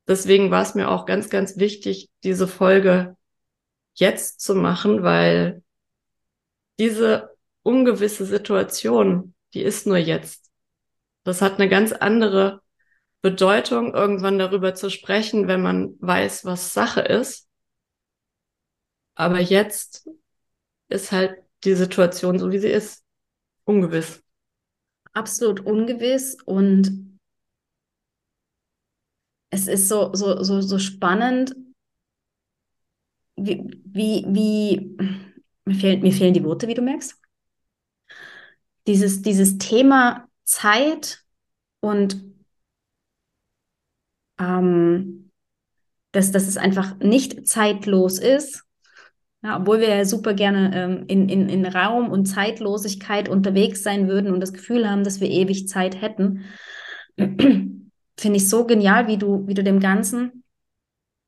deswegen 0.07 0.50
war 0.50 0.62
es 0.62 0.74
mir 0.74 0.90
auch 0.90 1.07
ganz, 1.07 1.29
ganz 1.29 1.57
wichtig, 1.57 2.09
diese 2.22 2.46
Folge 2.46 3.16
jetzt 3.94 4.40
zu 4.40 4.55
machen, 4.55 5.03
weil 5.03 5.62
diese 6.79 7.37
ungewisse 7.62 8.24
Situation, 8.24 9.35
die 9.55 9.62
ist 9.62 9.87
nur 9.87 9.98
jetzt. 9.98 10.39
Das 11.31 11.43
hat 11.43 11.61
eine 11.61 11.69
ganz 11.69 11.93
andere 11.93 12.61
Bedeutung, 13.23 13.95
irgendwann 13.95 14.40
darüber 14.40 14.75
zu 14.75 14.90
sprechen, 14.90 15.47
wenn 15.47 15.62
man 15.62 15.95
weiß, 16.01 16.45
was 16.45 16.75
Sache 16.75 17.03
ist. 17.03 17.49
Aber 19.14 19.38
jetzt 19.38 20.09
ist 20.88 21.12
halt 21.12 21.38
die 21.62 21.75
Situation 21.77 22.40
so, 22.40 22.51
wie 22.51 22.59
sie 22.59 22.71
ist. 22.71 23.05
Ungewiss. 23.62 24.25
Absolut 25.12 25.61
ungewiss 25.61 26.37
und 26.47 27.16
es 29.51 29.69
ist 29.69 29.87
so, 29.87 30.12
so, 30.12 30.43
so, 30.43 30.61
so 30.61 30.81
spannend, 30.81 31.55
wie, 33.37 33.71
wie, 33.85 34.25
wie 34.27 34.97
mir, 35.64 35.75
fehlen, 35.77 36.03
mir 36.03 36.12
fehlen 36.12 36.35
die 36.35 36.43
Worte, 36.43 36.66
wie 36.66 36.75
du 36.75 36.83
merkst. 36.83 37.16
Dieses, 38.88 39.23
dieses 39.23 39.59
Thema 39.59 40.27
Zeit 40.50 41.24
und 41.80 42.22
ähm, 44.38 45.30
dass, 46.12 46.32
dass 46.32 46.48
es 46.48 46.56
einfach 46.56 46.98
nicht 46.98 47.46
zeitlos 47.46 48.18
ist, 48.18 48.64
ja, 49.42 49.58
obwohl 49.58 49.80
wir 49.80 49.88
ja 49.88 50.04
super 50.04 50.34
gerne 50.34 50.70
ähm, 50.74 51.04
in, 51.06 51.28
in, 51.28 51.48
in 51.48 51.64
Raum 51.64 52.10
und 52.10 52.26
Zeitlosigkeit 52.26 53.28
unterwegs 53.28 53.82
sein 53.82 54.08
würden 54.08 54.32
und 54.32 54.40
das 54.40 54.52
Gefühl 54.52 54.90
haben, 54.90 55.04
dass 55.04 55.20
wir 55.20 55.30
ewig 55.30 55.68
Zeit 55.68 56.00
hätten, 56.00 56.44
finde 57.16 58.36
ich 58.36 58.48
so 58.48 58.66
genial, 58.66 59.06
wie 59.06 59.16
du, 59.16 59.46
wie 59.46 59.54
du 59.54 59.62
dem 59.62 59.80
Ganzen 59.80 60.44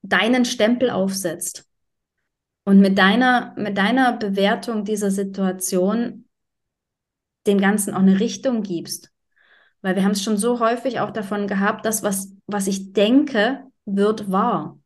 deinen 0.02 0.44
Stempel 0.44 0.90
aufsetzt. 0.90 1.68
Und 2.64 2.80
mit 2.80 2.98
deiner, 2.98 3.54
mit 3.56 3.78
deiner 3.78 4.16
Bewertung 4.16 4.85
dieser 4.85 5.11
Situation 5.11 6.26
dem 7.46 7.61
Ganzen 7.61 7.94
auch 7.94 8.00
eine 8.00 8.20
Richtung 8.20 8.62
gibst. 8.62 9.12
Weil 9.83 9.97
wir 9.97 10.05
haben 10.05 10.12
es 10.12 10.23
schon 10.23 10.37
so 10.37 10.61
häufig 10.61 11.01
auch 11.01 11.11
davon 11.11 11.47
gehabt, 11.47 11.85
dass 11.85 12.03
was, 12.03 12.33
was 12.47 12.66
ich 12.66 12.92
denke, 12.92 13.64
wird 13.85 14.31
wahr. 14.31 14.79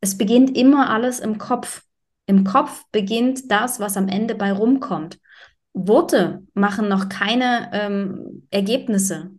Es 0.00 0.16
beginnt 0.16 0.56
immer 0.56 0.90
alles 0.90 1.20
im 1.20 1.38
Kopf. 1.38 1.82
Im 2.26 2.44
Kopf 2.44 2.84
beginnt 2.92 3.50
das, 3.50 3.80
was 3.80 3.96
am 3.96 4.08
Ende 4.08 4.34
bei 4.34 4.52
rumkommt. 4.52 5.18
Worte 5.72 6.42
machen 6.54 6.88
noch 6.88 7.08
keine 7.08 7.70
ähm, 7.72 8.46
Ergebnisse. 8.50 9.32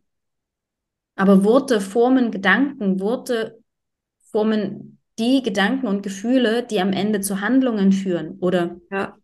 Aber 1.16 1.44
Worte 1.44 1.80
formen 1.80 2.30
Gedanken, 2.30 3.00
Worte 3.00 3.60
formen 4.32 5.00
die 5.18 5.42
Gedanken 5.42 5.88
und 5.88 6.04
Gefühle, 6.04 6.64
die 6.64 6.82
am 6.82 6.92
Ende 6.92 7.22
zu 7.22 7.40
Handlungen 7.40 7.94
führen 7.94 8.38
oder, 8.40 8.76
ja. 8.92 9.16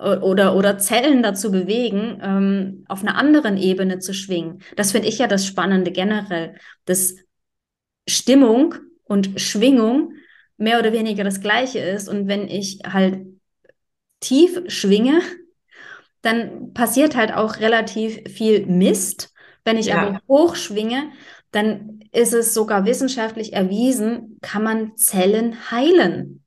Oder, 0.00 0.54
oder 0.56 0.78
Zellen 0.78 1.22
dazu 1.22 1.50
bewegen, 1.50 2.20
ähm, 2.22 2.84
auf 2.88 3.02
einer 3.02 3.16
anderen 3.16 3.56
Ebene 3.56 3.98
zu 3.98 4.14
schwingen. 4.14 4.62
Das 4.76 4.92
finde 4.92 5.08
ich 5.08 5.18
ja 5.18 5.26
das 5.26 5.46
Spannende 5.46 5.90
generell, 5.90 6.56
dass 6.84 7.16
Stimmung 8.08 8.74
und 9.04 9.40
Schwingung 9.40 10.12
mehr 10.56 10.78
oder 10.78 10.92
weniger 10.92 11.24
das 11.24 11.40
gleiche 11.40 11.78
ist. 11.78 12.08
Und 12.08 12.28
wenn 12.28 12.48
ich 12.48 12.80
halt 12.86 13.26
tief 14.20 14.62
schwinge, 14.68 15.20
dann 16.22 16.72
passiert 16.74 17.16
halt 17.16 17.32
auch 17.32 17.60
relativ 17.60 18.20
viel 18.28 18.66
Mist. 18.66 19.32
Wenn 19.64 19.76
ich 19.76 19.86
ja. 19.86 19.98
aber 19.98 20.20
hoch 20.28 20.56
schwinge, 20.56 21.10
dann 21.50 22.00
ist 22.12 22.34
es 22.34 22.54
sogar 22.54 22.84
wissenschaftlich 22.84 23.52
erwiesen, 23.52 24.38
kann 24.42 24.62
man 24.62 24.96
Zellen 24.96 25.70
heilen. 25.70 26.42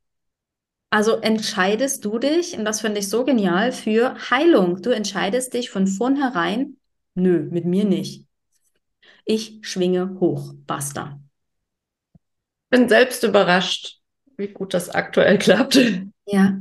Also 0.92 1.16
entscheidest 1.16 2.06
du 2.06 2.20
dich, 2.20 2.56
und 2.58 2.66
das 2.66 2.82
finde 2.82 3.00
ich 3.00 3.10
so 3.10 3.26
genial, 3.26 3.72
für 3.72 4.16
Heilung. 4.30 4.82
Du 4.84 4.92
entscheidest 4.92 5.54
dich 5.56 5.72
von 5.72 5.88
vornherein, 5.88 6.78
nö, 7.16 7.48
mit 7.50 7.66
mir 7.66 7.86
nicht. 7.86 8.28
Ich 9.26 9.60
schwinge 9.62 10.20
hoch, 10.20 10.54
basta. 10.68 11.20
Bin 12.70 12.88
selbst 12.88 13.24
überrascht, 13.24 14.00
wie 14.38 14.50
gut 14.50 14.74
das 14.76 14.90
aktuell 14.90 15.38
klappt. 15.40 15.80
Ja. 16.28 16.60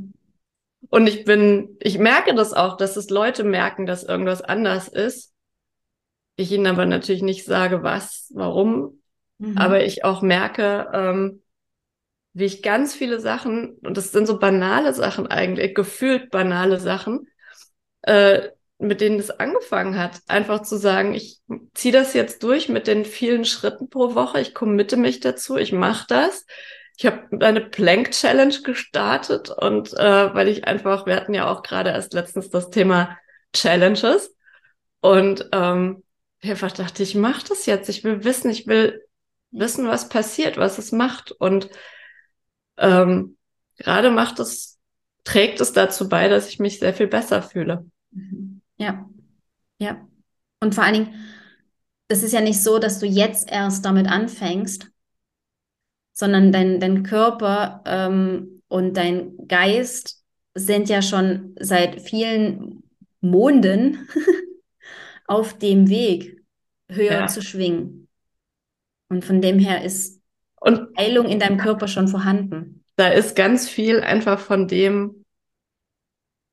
Und 0.89 1.07
ich 1.07 1.25
bin, 1.25 1.77
ich 1.79 1.99
merke 1.99 2.33
das 2.33 2.53
auch, 2.53 2.77
dass 2.77 2.97
es 2.97 3.11
Leute 3.11 3.43
merken, 3.43 3.85
dass 3.85 4.03
irgendwas 4.03 4.41
anders 4.41 4.87
ist. 4.87 5.33
Ich 6.37 6.51
ihnen 6.51 6.65
aber 6.65 6.87
natürlich 6.87 7.21
nicht 7.21 7.45
sage, 7.45 7.83
was, 7.83 8.31
warum, 8.33 9.01
Mhm. 9.41 9.57
Aber 9.57 9.83
ich 9.83 10.05
auch 10.05 10.21
merke, 10.21 10.87
ähm, 10.93 11.41
wie 12.33 12.45
ich 12.45 12.61
ganz 12.61 12.93
viele 12.93 13.19
Sachen, 13.19 13.77
und 13.83 13.97
das 13.97 14.11
sind 14.11 14.25
so 14.25 14.39
banale 14.39 14.93
Sachen 14.93 15.27
eigentlich, 15.27 15.75
gefühlt 15.75 16.31
banale 16.31 16.79
Sachen, 16.79 17.27
äh, 18.03 18.49
mit 18.77 19.01
denen 19.01 19.19
es 19.19 19.29
angefangen 19.29 19.97
hat. 19.97 20.19
Einfach 20.27 20.63
zu 20.63 20.77
sagen, 20.77 21.13
ich 21.13 21.39
ziehe 21.73 21.93
das 21.93 22.13
jetzt 22.13 22.43
durch 22.43 22.69
mit 22.69 22.87
den 22.87 23.05
vielen 23.05 23.45
Schritten 23.45 23.89
pro 23.89 24.15
Woche, 24.15 24.41
ich 24.41 24.53
committe 24.53 24.97
mich 24.97 25.19
dazu, 25.19 25.57
ich 25.57 25.71
mache 25.71 26.05
das. 26.07 26.45
Ich 26.97 27.05
habe 27.05 27.45
eine 27.45 27.61
Plank 27.61 28.11
Challenge 28.11 28.61
gestartet 28.63 29.49
und 29.49 29.93
äh, 29.93 30.33
weil 30.33 30.47
ich 30.47 30.65
einfach, 30.65 31.05
wir 31.05 31.15
hatten 31.15 31.33
ja 31.33 31.49
auch 31.49 31.63
gerade 31.63 31.89
erst 31.89 32.13
letztens 32.13 32.49
das 32.49 32.69
Thema 32.69 33.17
Challenges 33.53 34.35
und 34.99 35.49
ähm, 35.51 36.03
einfach 36.43 36.71
dachte, 36.71 37.03
ich 37.03 37.15
mache 37.15 37.43
das 37.49 37.65
jetzt. 37.65 37.89
Ich 37.89 38.03
will 38.03 38.23
wissen, 38.23 38.49
ich 38.49 38.67
will 38.67 39.03
wissen, 39.51 39.87
was 39.87 40.09
passiert, 40.09 40.57
was 40.57 40.77
es 40.77 40.91
macht. 40.91 41.31
Und 41.31 41.69
ähm, 42.81 43.37
gerade 43.77 44.11
macht 44.11 44.39
es, 44.39 44.79
trägt 45.23 45.61
es 45.61 45.73
dazu 45.73 46.09
bei, 46.09 46.27
dass 46.27 46.49
ich 46.49 46.59
mich 46.59 46.79
sehr 46.79 46.93
viel 46.93 47.07
besser 47.07 47.41
fühle. 47.41 47.85
Ja, 48.77 49.09
ja. 49.77 50.07
Und 50.59 50.75
vor 50.75 50.83
allen 50.83 50.93
Dingen, 50.93 51.15
es 52.07 52.23
ist 52.23 52.33
ja 52.33 52.41
nicht 52.41 52.61
so, 52.61 52.79
dass 52.79 52.99
du 52.99 53.05
jetzt 53.05 53.49
erst 53.49 53.85
damit 53.85 54.07
anfängst, 54.07 54.91
sondern 56.13 56.51
dein, 56.51 56.79
dein 56.79 57.03
Körper 57.03 57.81
ähm, 57.85 58.61
und 58.67 58.95
dein 58.97 59.47
Geist 59.47 60.23
sind 60.53 60.89
ja 60.89 61.01
schon 61.01 61.55
seit 61.59 62.01
vielen 62.01 62.83
Monden 63.21 64.07
auf 65.27 65.57
dem 65.57 65.89
Weg, 65.89 66.43
höher 66.89 67.11
ja. 67.11 67.27
zu 67.27 67.41
schwingen. 67.41 68.07
Und 69.09 69.23
von 69.23 69.41
dem 69.41 69.59
her 69.59 69.83
ist 69.83 70.20
Heilung 71.01 71.27
in 71.27 71.39
deinem 71.39 71.57
Körper 71.57 71.87
schon 71.87 72.07
vorhanden. 72.07 72.83
Da 72.95 73.07
ist 73.07 73.35
ganz 73.35 73.67
viel 73.67 74.01
einfach 74.01 74.39
von 74.39 74.67
dem, 74.67 75.25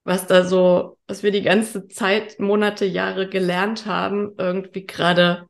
was 0.04 0.26
da 0.26 0.44
so, 0.44 0.98
was 1.06 1.22
wir 1.22 1.30
die 1.30 1.42
ganze 1.42 1.88
Zeit, 1.88 2.40
Monate, 2.40 2.86
Jahre 2.86 3.28
gelernt 3.28 3.84
haben, 3.84 4.32
irgendwie 4.38 4.86
gerade 4.86 5.46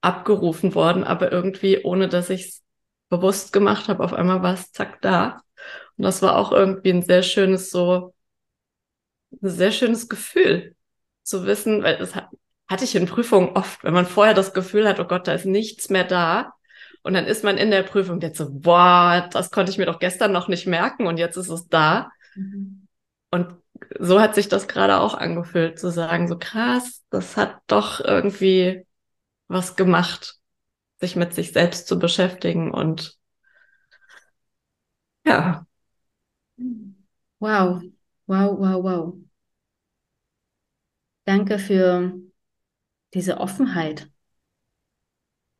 abgerufen 0.00 0.74
worden, 0.74 1.04
aber 1.04 1.30
irgendwie, 1.30 1.82
ohne 1.82 2.08
dass 2.08 2.30
ich 2.30 2.46
es 2.46 2.62
bewusst 3.10 3.52
gemacht 3.52 3.88
habe, 3.88 4.02
auf 4.02 4.14
einmal 4.14 4.42
war 4.42 4.54
es 4.54 4.72
zack 4.72 5.02
da. 5.02 5.42
Und 5.98 6.04
das 6.04 6.22
war 6.22 6.36
auch 6.36 6.52
irgendwie 6.52 6.90
ein 6.90 7.02
sehr 7.02 7.22
schönes, 7.22 7.70
so, 7.70 8.14
ein 9.42 9.50
sehr 9.50 9.72
schönes 9.72 10.08
Gefühl 10.08 10.74
zu 11.22 11.44
wissen, 11.44 11.82
weil 11.82 11.98
das 11.98 12.14
hat, 12.14 12.28
hatte 12.68 12.84
ich 12.84 12.94
in 12.94 13.04
Prüfungen 13.04 13.50
oft, 13.50 13.84
wenn 13.84 13.92
man 13.92 14.06
vorher 14.06 14.32
das 14.32 14.54
Gefühl 14.54 14.88
hat, 14.88 14.98
oh 14.98 15.04
Gott, 15.04 15.28
da 15.28 15.34
ist 15.34 15.44
nichts 15.44 15.90
mehr 15.90 16.04
da. 16.04 16.54
Und 17.02 17.14
dann 17.14 17.24
ist 17.26 17.44
man 17.44 17.56
in 17.56 17.70
der 17.70 17.82
Prüfung 17.82 18.20
jetzt 18.20 18.38
so, 18.38 18.48
boah, 18.50 19.28
das 19.32 19.50
konnte 19.50 19.72
ich 19.72 19.78
mir 19.78 19.86
doch 19.86 19.98
gestern 19.98 20.32
noch 20.32 20.48
nicht 20.48 20.66
merken 20.66 21.06
und 21.06 21.18
jetzt 21.18 21.36
ist 21.36 21.48
es 21.48 21.68
da. 21.68 22.10
Mhm. 22.34 22.86
Und 23.30 23.56
so 23.98 24.20
hat 24.20 24.34
sich 24.34 24.48
das 24.48 24.68
gerade 24.68 24.98
auch 25.00 25.14
angefühlt, 25.14 25.78
zu 25.78 25.90
sagen, 25.90 26.28
so 26.28 26.38
krass, 26.38 27.04
das 27.10 27.36
hat 27.36 27.56
doch 27.66 28.00
irgendwie 28.00 28.86
was 29.48 29.76
gemacht, 29.76 30.36
sich 31.00 31.16
mit 31.16 31.34
sich 31.34 31.52
selbst 31.52 31.88
zu 31.88 31.98
beschäftigen 31.98 32.70
und 32.70 33.18
ja. 35.24 35.66
Wow, 37.40 37.80
wow, 38.26 38.52
wow, 38.58 38.82
wow. 38.82 39.16
Danke 41.24 41.58
für 41.58 42.12
diese 43.14 43.38
Offenheit, 43.38 44.10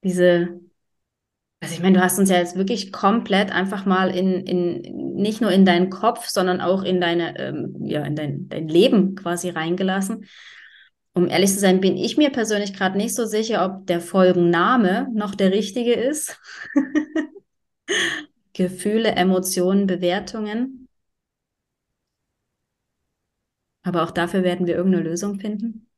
diese, 0.03 0.61
also 1.61 1.75
ich 1.75 1.83
meine, 1.83 1.99
du 1.99 2.05
hast 2.05 2.19
uns 2.19 2.31
ja 2.31 2.39
jetzt 2.39 2.57
wirklich 2.57 2.91
komplett 2.91 3.53
einfach 3.53 3.85
mal 3.85 4.15
in, 4.15 4.47
in 4.47 4.81
nicht 5.17 5.41
nur 5.43 5.51
in 5.53 5.67
deinen 5.67 5.91
Kopf, 5.91 6.29
sondern 6.29 6.61
auch 6.61 6.83
in 6.83 7.01
deine, 7.01 7.39
ähm, 7.39 7.77
ja, 7.85 8.03
in 8.05 8.17
dein, 8.17 8.49
dein 8.49 8.69
Leben 8.69 9.15
quasi 9.15 9.51
reingelassen. 9.51 10.27
um 11.15 11.29
ehrlich 11.29 11.53
zu 11.53 11.59
sein, 11.61 11.81
bin 11.81 11.97
ich 11.97 12.17
mir 12.17 12.31
persönlich 12.31 12.75
gerade 12.75 12.97
nicht 12.97 13.15
so 13.15 13.27
sicher, 13.27 13.65
ob 13.65 13.87
der 13.87 14.01
Folgenname 14.01 15.09
noch 15.15 15.35
der 15.35 15.53
richtige 15.53 15.93
ist. 15.95 16.41
Gefühle, 18.55 19.11
Emotionen, 19.13 19.87
Bewertungen. 19.87 20.89
Aber 23.83 24.03
auch 24.05 24.11
dafür 24.11 24.43
werden 24.45 24.67
wir 24.67 24.77
irgendeine 24.77 25.05
Lösung 25.05 25.39
finden. 25.41 25.89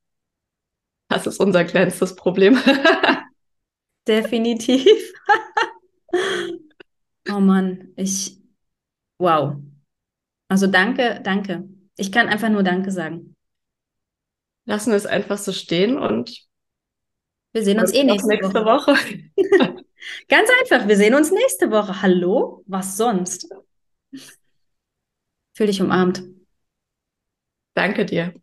Das 1.09 1.27
ist 1.27 1.39
unser 1.39 1.63
kleinstes 1.63 2.15
Problem. 2.15 2.57
Definitiv. 4.07 5.13
oh 7.29 7.39
Mann, 7.39 7.93
ich, 7.95 8.39
wow. 9.17 9.55
Also 10.47 10.67
danke, 10.67 11.19
danke. 11.23 11.67
Ich 11.97 12.11
kann 12.11 12.27
einfach 12.27 12.49
nur 12.49 12.63
Danke 12.63 12.91
sagen. 12.91 13.35
Lassen 14.65 14.91
wir 14.91 14.97
es 14.97 15.05
einfach 15.05 15.37
so 15.37 15.51
stehen 15.51 15.97
und 15.97 16.47
wir 17.53 17.63
sehen 17.63 17.79
uns 17.79 17.93
eh 17.93 18.03
nächste, 18.03 18.29
nächste 18.29 18.65
Woche. 18.65 18.93
Woche. 18.93 18.95
Ganz 20.27 20.49
einfach, 20.61 20.87
wir 20.87 20.97
sehen 20.97 21.13
uns 21.13 21.31
nächste 21.31 21.69
Woche. 21.69 22.01
Hallo? 22.01 22.63
Was 22.65 22.97
sonst? 22.97 23.47
Fühl 25.53 25.67
dich 25.67 25.81
umarmt. 25.81 26.23
Danke 27.75 28.05
dir. 28.05 28.33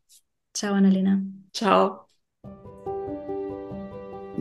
Ciao, 0.54 0.74
Annalena. 0.74 1.22
Ciao. 1.52 2.09